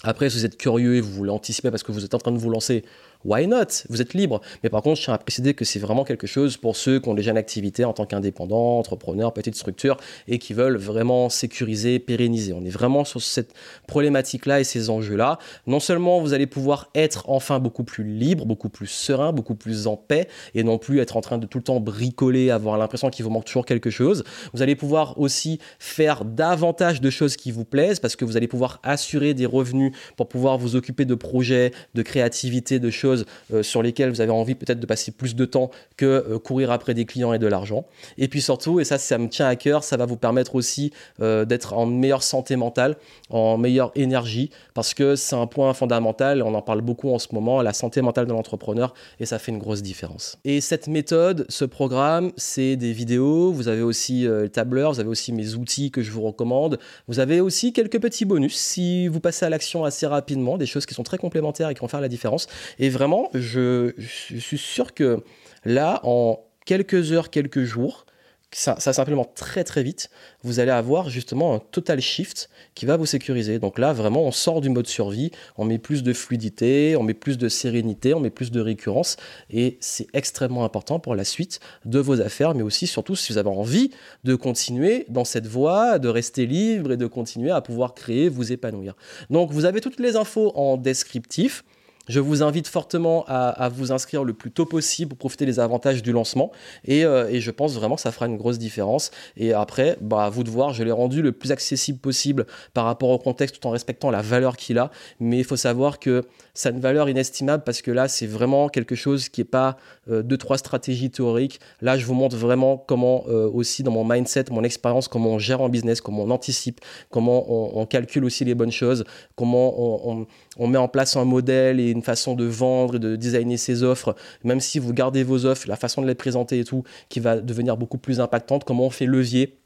Après, 0.04 0.30
si 0.30 0.38
vous 0.38 0.46
êtes 0.46 0.58
curieux 0.58 0.96
et 0.96 1.02
vous 1.02 1.12
voulez 1.12 1.32
anticiper 1.32 1.72
parce 1.72 1.82
que 1.82 1.92
vous 1.92 2.06
êtes 2.06 2.14
en 2.14 2.20
train 2.20 2.32
de 2.32 2.38
vous 2.38 2.52
lancer, 2.52 2.84
why 3.26 3.48
not? 3.48 3.84
Vous 3.90 4.02
êtes 4.02 4.14
libre. 4.14 4.42
Mais 4.64 4.70
par 4.70 4.82
contre, 4.82 5.00
je 5.00 5.06
tiens 5.06 5.14
à 5.14 5.18
préciser 5.18 5.54
que 5.54 5.66
c'est 5.66 5.80
vraiment 5.80 6.04
quelque 6.04 6.28
chose 6.28 6.58
pour 6.58 6.76
ceux 6.76 7.00
qui 7.00 7.10
ont 7.10 7.14
déjà 7.14 7.32
une 7.32 7.38
activité 7.38 7.84
en 7.84 7.94
tant 7.94 8.06
qu'indépendant, 8.06 8.80
entrepreneur, 8.80 9.34
petite 9.34 9.56
structure 9.56 9.98
et 10.28 10.40
qui 10.40 10.54
veulent 10.54 10.78
vraiment 10.78 11.30
sécuriser, 11.30 12.00
pérenniser. 12.00 12.54
On 12.54 12.64
est 12.64 12.70
vraiment 12.70 13.04
sur 13.04 13.22
cette 13.22 13.54
problématique-là 13.88 14.62
et 14.62 14.64
ces 14.64 14.90
enjeux-là. 14.90 15.38
Non 15.68 15.80
seulement 15.80 16.22
vous 16.22 16.34
allez 16.34 16.48
pouvoir 16.48 16.90
être 16.96 17.30
enfin 17.30 17.60
beaucoup 17.60 17.84
plus 17.84 18.04
libre, 18.04 18.46
beaucoup 18.46 18.70
plus 18.70 18.88
serein, 18.88 19.34
beaucoup 19.34 19.56
plus 19.56 19.88
en 19.88 19.98
paix 19.98 20.28
et 20.56 20.64
non 20.64 20.78
plus 20.78 21.00
être 21.00 21.18
en 21.18 21.22
train 21.22 21.38
de 21.38 21.46
tout 21.46 21.58
le 21.58 21.64
temps 21.64 21.80
bricoler, 21.80 22.52
avoir 22.52 22.78
l'impression 22.78 23.10
qu'il 23.10 23.26
vous 23.26 23.32
manque 23.32 23.46
toujours 23.46 23.66
quelque 23.66 23.90
chose. 23.90 24.24
Vous 24.54 24.62
allez 24.62 24.76
pouvoir 24.76 25.20
aussi 25.20 25.60
faire 25.78 26.24
davantage 26.24 27.02
de 27.02 27.10
choses 27.10 27.36
qui 27.36 27.52
vous 27.52 27.66
plaisent 27.66 28.00
parce 28.00 28.16
que 28.16 28.24
vous 28.24 28.38
allez 28.38 28.48
pouvoir 28.48 28.80
assurer 28.84 29.34
des 29.34 29.46
revenus 29.46 29.92
pour 30.16 30.30
pouvoir 30.30 30.58
vous 30.58 30.76
occuper 30.76 31.06
de 31.06 31.16
projets, 31.16 31.72
de 31.96 32.02
créativité, 32.02 32.80
de 32.80 32.90
choses 32.90 33.09
euh, 33.54 33.64
sur 33.64 33.82
lesquelles 33.82 34.10
vous 34.10 34.22
avez 34.22 34.32
envie 34.32 34.56
peut-être 34.56 34.80
de 34.80 34.86
passer 34.86 35.12
plus 35.12 35.36
de 35.36 35.46
temps 35.46 35.72
que 35.98 36.06
euh, 36.06 36.40
courir 36.40 36.72
après 36.72 36.94
des 36.94 37.06
clients 37.06 37.34
et 37.34 37.40
de 37.40 37.48
l'argent. 37.48 37.86
Et 38.18 38.28
puis 38.28 38.42
surtout, 38.42 38.80
et 38.80 38.84
ça, 38.84 38.98
ça 38.98 39.18
me 39.18 39.28
tient 39.28 39.48
à 39.48 39.56
cœur, 39.56 39.84
ça 39.84 39.98
va 39.98 40.06
vous 40.06 40.18
permettre 40.18 40.56
aussi 40.56 40.92
d'être 41.20 41.74
en 41.74 41.86
meilleure 41.86 42.24
santé 42.24 42.56
mentale, 42.56 42.96
en 43.30 43.58
meilleure 43.58 43.92
énergie, 43.96 44.50
parce 44.74 44.94
que 44.94 45.16
c'est 45.16 45.36
un 45.36 45.48
point 45.48 45.74
fondamental, 45.74 46.42
on 46.42 46.54
en 46.54 46.62
parle 46.62 46.82
beaucoup 46.82 47.14
en 47.14 47.20
ce 47.20 47.28
moment, 47.34 47.62
la 47.62 47.74
santé 47.74 48.02
mentale 48.02 48.26
de 48.26 48.32
l'entrepreneur, 48.32 48.94
et 49.20 49.26
ça 49.26 49.40
fait 49.40 49.52
une 49.52 49.58
grosse 49.58 49.82
différence. 49.82 50.38
Et 50.46 50.62
cette 50.62 50.88
méthode, 50.88 51.46
ce 51.50 51.66
programme, 51.66 52.32
c'est 52.38 52.76
des 52.76 52.94
vidéos, 52.94 53.52
vous 53.52 53.68
avez 53.68 53.82
aussi 53.82 54.24
le 54.24 54.50
tableur, 54.50 54.94
vous 54.94 55.00
avez 55.00 55.10
aussi 55.10 55.32
mes 55.34 55.56
outils 55.56 55.92
que 55.92 56.02
je 56.02 56.12
vous 56.12 56.22
recommande, 56.22 56.80
vous 57.08 57.20
avez 57.20 57.42
aussi 57.42 57.74
quelques 57.74 58.00
petits 58.00 58.26
bonus 58.26 58.56
si 58.56 59.08
vous 59.08 59.20
passez 59.20 59.46
à 59.46 59.50
l'action 59.50 59.84
assez 59.84 60.06
rapidement, 60.08 60.58
des 60.58 60.66
choses 60.66 60.86
qui 60.86 60.94
sont 60.94 61.04
très 61.04 61.18
complémentaires 61.18 61.70
et 61.70 61.74
qui 61.74 61.82
vont 61.82 61.88
faire 61.88 62.02
la 62.02 62.08
différence. 62.08 62.48
Et 62.78 62.90
vraiment, 63.00 63.30
je, 63.34 63.94
suis 63.98 64.58
sûr 64.58 64.94
que 64.94 65.24
là, 65.64 66.02
en 66.04 66.44
quelques 66.66 67.14
heures, 67.14 67.30
quelques 67.30 67.64
jours, 67.64 68.06
ça, 68.52 68.78
ça 68.80 68.92
simplement 68.92 69.24
très 69.24 69.64
très 69.64 69.84
vite, 69.84 70.10
vous 70.44 70.60
allez 70.60 70.72
avoir 70.72 71.10
justement 71.10 71.56
un 71.56 71.60
total 71.60 72.02
shift 72.02 72.50
qui 72.76 72.86
va 72.86 72.98
vous 72.98 73.06
sécuriser. 73.06 73.58
Donc 73.58 73.80
là, 73.80 73.94
vraiment, 73.94 74.24
on 74.24 74.32
sort 74.32 74.60
du 74.60 74.70
mode 74.70 74.88
survie, 74.88 75.32
on 75.56 75.64
met 75.64 75.78
plus 75.78 76.04
de 76.04 76.12
fluidité, 76.12 76.98
on 76.98 77.04
met 77.04 77.14
plus 77.14 77.38
de 77.38 77.48
sérénité, 77.48 78.14
on 78.14 78.20
met 78.20 78.32
plus 78.32 78.52
de 78.52 78.60
récurrence, 78.60 79.16
et 79.50 79.78
c'est 79.80 80.08
extrêmement 80.14 80.66
important 80.66 81.00
pour 81.00 81.16
la 81.16 81.24
suite 81.24 81.62
de 81.86 82.00
vos 82.00 82.20
affaires, 82.20 82.54
mais 82.54 82.64
aussi 82.64 82.86
surtout 82.86 83.16
si 83.16 83.32
vous 83.32 83.38
avez 83.38 83.50
envie 83.50 83.92
de 84.26 84.36
continuer 84.36 85.06
dans 85.08 85.26
cette 85.26 85.48
voie, 85.48 86.00
de 86.00 86.10
rester 86.10 86.46
libre 86.46 86.92
et 86.92 86.98
de 86.98 87.08
continuer 87.08 87.52
à 87.52 87.62
pouvoir 87.62 87.94
créer, 87.94 88.28
vous 88.28 88.52
épanouir. 88.52 88.98
Donc 89.30 89.52
vous 89.52 89.64
avez 89.64 89.80
toutes 89.80 90.02
les 90.02 90.18
infos 90.18 90.52
en 90.58 90.76
descriptif. 90.76 91.64
Je 92.10 92.20
vous 92.20 92.42
invite 92.42 92.68
fortement 92.68 93.24
à, 93.28 93.70
vous 93.70 93.92
inscrire 93.92 94.24
le 94.24 94.34
plus 94.34 94.50
tôt 94.50 94.66
possible 94.66 95.10
pour 95.10 95.20
profiter 95.20 95.46
des 95.46 95.60
avantages 95.60 96.02
du 96.02 96.12
lancement. 96.12 96.52
Euh, 96.90 97.30
et, 97.30 97.40
je 97.40 97.52
pense 97.52 97.76
vraiment 97.76 97.96
que 97.96 98.02
ça 98.02 98.12
fera 98.12 98.26
une 98.26 98.36
grosse 98.36 98.58
différence. 98.58 99.12
Et 99.38 99.54
après, 99.54 99.96
bah, 100.02 100.26
à 100.26 100.30
vous 100.30 100.44
de 100.44 100.50
voir, 100.50 100.74
je 100.74 100.84
l'ai 100.84 100.92
rendu 100.92 101.22
le 101.22 101.32
plus 101.32 101.52
accessible 101.52 102.00
possible 102.00 102.48
par 102.74 102.86
rapport 102.86 103.12
au 103.12 103.20
contexte 103.20 103.62
tout 103.62 103.68
en 103.68 103.70
respectant 103.70 104.10
la 104.10 104.24
valeur 104.24 104.58
qu'il 104.58 104.80
a. 104.80 104.90
Mais 105.20 105.38
il 105.38 105.44
faut 105.44 105.56
savoir 105.56 106.00
que 106.00 106.24
ça 106.56 106.70
a 106.70 106.72
une 106.72 106.80
valeur 106.80 107.10
inestimable 107.10 107.64
parce 107.64 107.84
que 107.84 107.92
là, 107.92 108.08
c'est 108.08 108.26
vraiment 108.26 108.70
quelque 108.70 108.96
chose 108.96 109.30
qui 109.30 109.42
n'est 109.42 109.46
pas 109.46 109.78
euh, 110.10 110.24
deux, 110.24 110.38
trois 110.38 110.58
stratégies 110.58 111.12
théoriques. 111.12 111.60
Là, 111.80 111.96
je 111.96 112.08
vous 112.08 112.16
montre 112.16 112.36
vraiment 112.36 112.78
comment 112.78 113.26
euh, 113.28 113.48
aussi 113.48 113.84
dans 113.84 113.92
mon 113.92 114.04
mindset, 114.04 114.46
mon 114.50 114.64
expérience, 114.64 115.08
comment 115.08 115.30
on 115.30 115.40
gère 115.40 115.62
en 115.62 115.70
business, 115.70 116.02
comment 116.02 116.24
on 116.24 116.32
anticipe, 116.32 116.82
comment 117.12 117.78
on, 117.80 117.86
calcule 117.86 118.26
aussi 118.26 118.46
les 118.46 118.56
bonnes 118.56 118.72
choses, 118.72 119.04
comment 119.36 119.74
on, 120.08 120.28
on 120.58 120.68
met 120.68 120.78
en 120.78 120.88
place 120.88 121.16
un 121.16 121.26
modèle 121.26 121.80
et 121.80 121.90
une 121.90 121.99
façon 122.04 122.36
de 122.36 122.46
vendre 122.46 122.96
et 122.96 123.00
de 123.00 123.16
designer 123.16 123.58
ses 123.58 123.84
offres, 123.84 124.16
même 124.44 124.60
si 124.60 124.80
vous 124.80 124.94
gardez 124.94 125.24
vos 125.24 125.46
offres, 125.46 125.68
la 125.68 125.76
façon 125.76 126.02
de 126.02 126.08
les 126.08 126.16
présenter 126.16 126.60
et 126.60 126.64
tout, 126.64 126.84
qui 127.10 127.20
va 127.20 127.40
devenir 127.40 127.78
beaucoup 127.78 127.98
plus 127.98 128.20
impactante, 128.20 128.64
comment 128.64 128.86
on 128.86 128.90
fait 128.90 129.06
levier? 129.06 129.60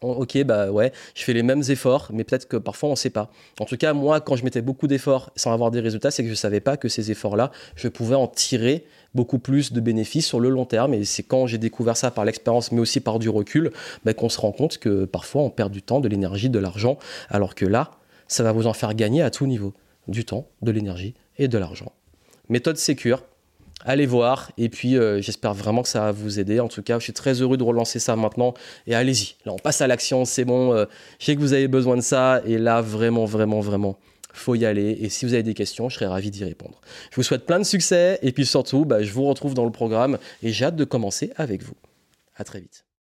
Ok, 0.00 0.40
bah 0.44 0.70
ouais, 0.70 0.92
je 1.16 1.24
fais 1.24 1.32
les 1.32 1.42
mêmes 1.42 1.62
efforts, 1.68 2.10
mais 2.12 2.22
peut-être 2.22 2.46
que 2.46 2.56
parfois 2.56 2.88
on 2.88 2.92
ne 2.92 2.96
sait 2.96 3.10
pas. 3.10 3.32
En 3.58 3.64
tout 3.64 3.76
cas, 3.76 3.92
moi, 3.94 4.20
quand 4.20 4.36
je 4.36 4.44
mettais 4.44 4.62
beaucoup 4.62 4.86
d'efforts 4.86 5.32
sans 5.34 5.52
avoir 5.52 5.72
des 5.72 5.80
résultats, 5.80 6.12
c'est 6.12 6.22
que 6.22 6.28
je 6.28 6.34
ne 6.34 6.36
savais 6.36 6.60
pas 6.60 6.76
que 6.76 6.88
ces 6.88 7.10
efforts-là, 7.10 7.50
je 7.74 7.88
pouvais 7.88 8.14
en 8.14 8.28
tirer 8.28 8.84
beaucoup 9.14 9.40
plus 9.40 9.72
de 9.72 9.80
bénéfices 9.80 10.26
sur 10.26 10.38
le 10.38 10.50
long 10.50 10.66
terme. 10.66 10.94
Et 10.94 11.04
c'est 11.04 11.24
quand 11.24 11.48
j'ai 11.48 11.58
découvert 11.58 11.96
ça 11.96 12.12
par 12.12 12.24
l'expérience, 12.24 12.70
mais 12.70 12.80
aussi 12.80 13.00
par 13.00 13.18
du 13.18 13.28
recul, 13.28 13.72
bah, 14.04 14.14
qu'on 14.14 14.28
se 14.28 14.40
rend 14.40 14.52
compte 14.52 14.78
que 14.78 15.04
parfois 15.04 15.42
on 15.42 15.50
perd 15.50 15.72
du 15.72 15.82
temps, 15.82 15.98
de 15.98 16.06
l'énergie, 16.06 16.48
de 16.48 16.60
l'argent, 16.60 16.96
alors 17.28 17.56
que 17.56 17.66
là, 17.66 17.90
ça 18.28 18.44
va 18.44 18.52
vous 18.52 18.68
en 18.68 18.74
faire 18.74 18.94
gagner 18.94 19.22
à 19.22 19.30
tout 19.30 19.46
niveau 19.46 19.74
du 20.06 20.24
temps, 20.24 20.46
de 20.62 20.70
l'énergie 20.70 21.14
et 21.38 21.48
de 21.48 21.58
l'argent. 21.58 21.92
Méthode 22.48 22.76
sécure, 22.76 23.24
allez 23.84 24.06
voir 24.06 24.52
et 24.58 24.68
puis 24.68 24.96
euh, 24.96 25.20
j'espère 25.20 25.54
vraiment 25.54 25.82
que 25.82 25.88
ça 25.88 26.00
va 26.00 26.12
vous 26.12 26.38
aider. 26.40 26.60
En 26.60 26.68
tout 26.68 26.82
cas, 26.82 26.98
je 26.98 27.04
suis 27.04 27.12
très 27.12 27.40
heureux 27.40 27.56
de 27.56 27.62
relancer 27.62 27.98
ça 27.98 28.16
maintenant 28.16 28.54
et 28.86 28.94
allez-y. 28.94 29.36
Là, 29.44 29.52
on 29.52 29.58
passe 29.58 29.80
à 29.80 29.86
l'action, 29.86 30.24
c'est 30.24 30.44
bon. 30.44 30.72
Euh, 30.74 30.86
je 31.18 31.26
sais 31.26 31.34
que 31.34 31.40
vous 31.40 31.52
avez 31.52 31.68
besoin 31.68 31.96
de 31.96 32.02
ça 32.02 32.42
et 32.44 32.58
là, 32.58 32.80
vraiment, 32.80 33.24
vraiment, 33.24 33.60
vraiment, 33.60 33.98
faut 34.32 34.54
y 34.54 34.64
aller. 34.64 34.98
Et 35.00 35.08
si 35.08 35.26
vous 35.26 35.34
avez 35.34 35.42
des 35.42 35.54
questions, 35.54 35.88
je 35.88 35.96
serai 35.96 36.06
ravi 36.06 36.30
d'y 36.30 36.44
répondre. 36.44 36.80
Je 37.10 37.16
vous 37.16 37.22
souhaite 37.22 37.46
plein 37.46 37.58
de 37.58 37.64
succès 37.64 38.18
et 38.22 38.32
puis 38.32 38.46
surtout, 38.46 38.84
bah, 38.84 39.02
je 39.02 39.12
vous 39.12 39.24
retrouve 39.24 39.54
dans 39.54 39.64
le 39.64 39.72
programme 39.72 40.18
et 40.42 40.52
j'ai 40.52 40.64
hâte 40.64 40.76
de 40.76 40.84
commencer 40.84 41.32
avec 41.36 41.62
vous. 41.62 41.76
À 42.36 42.44
très 42.44 42.60
vite. 42.60 42.87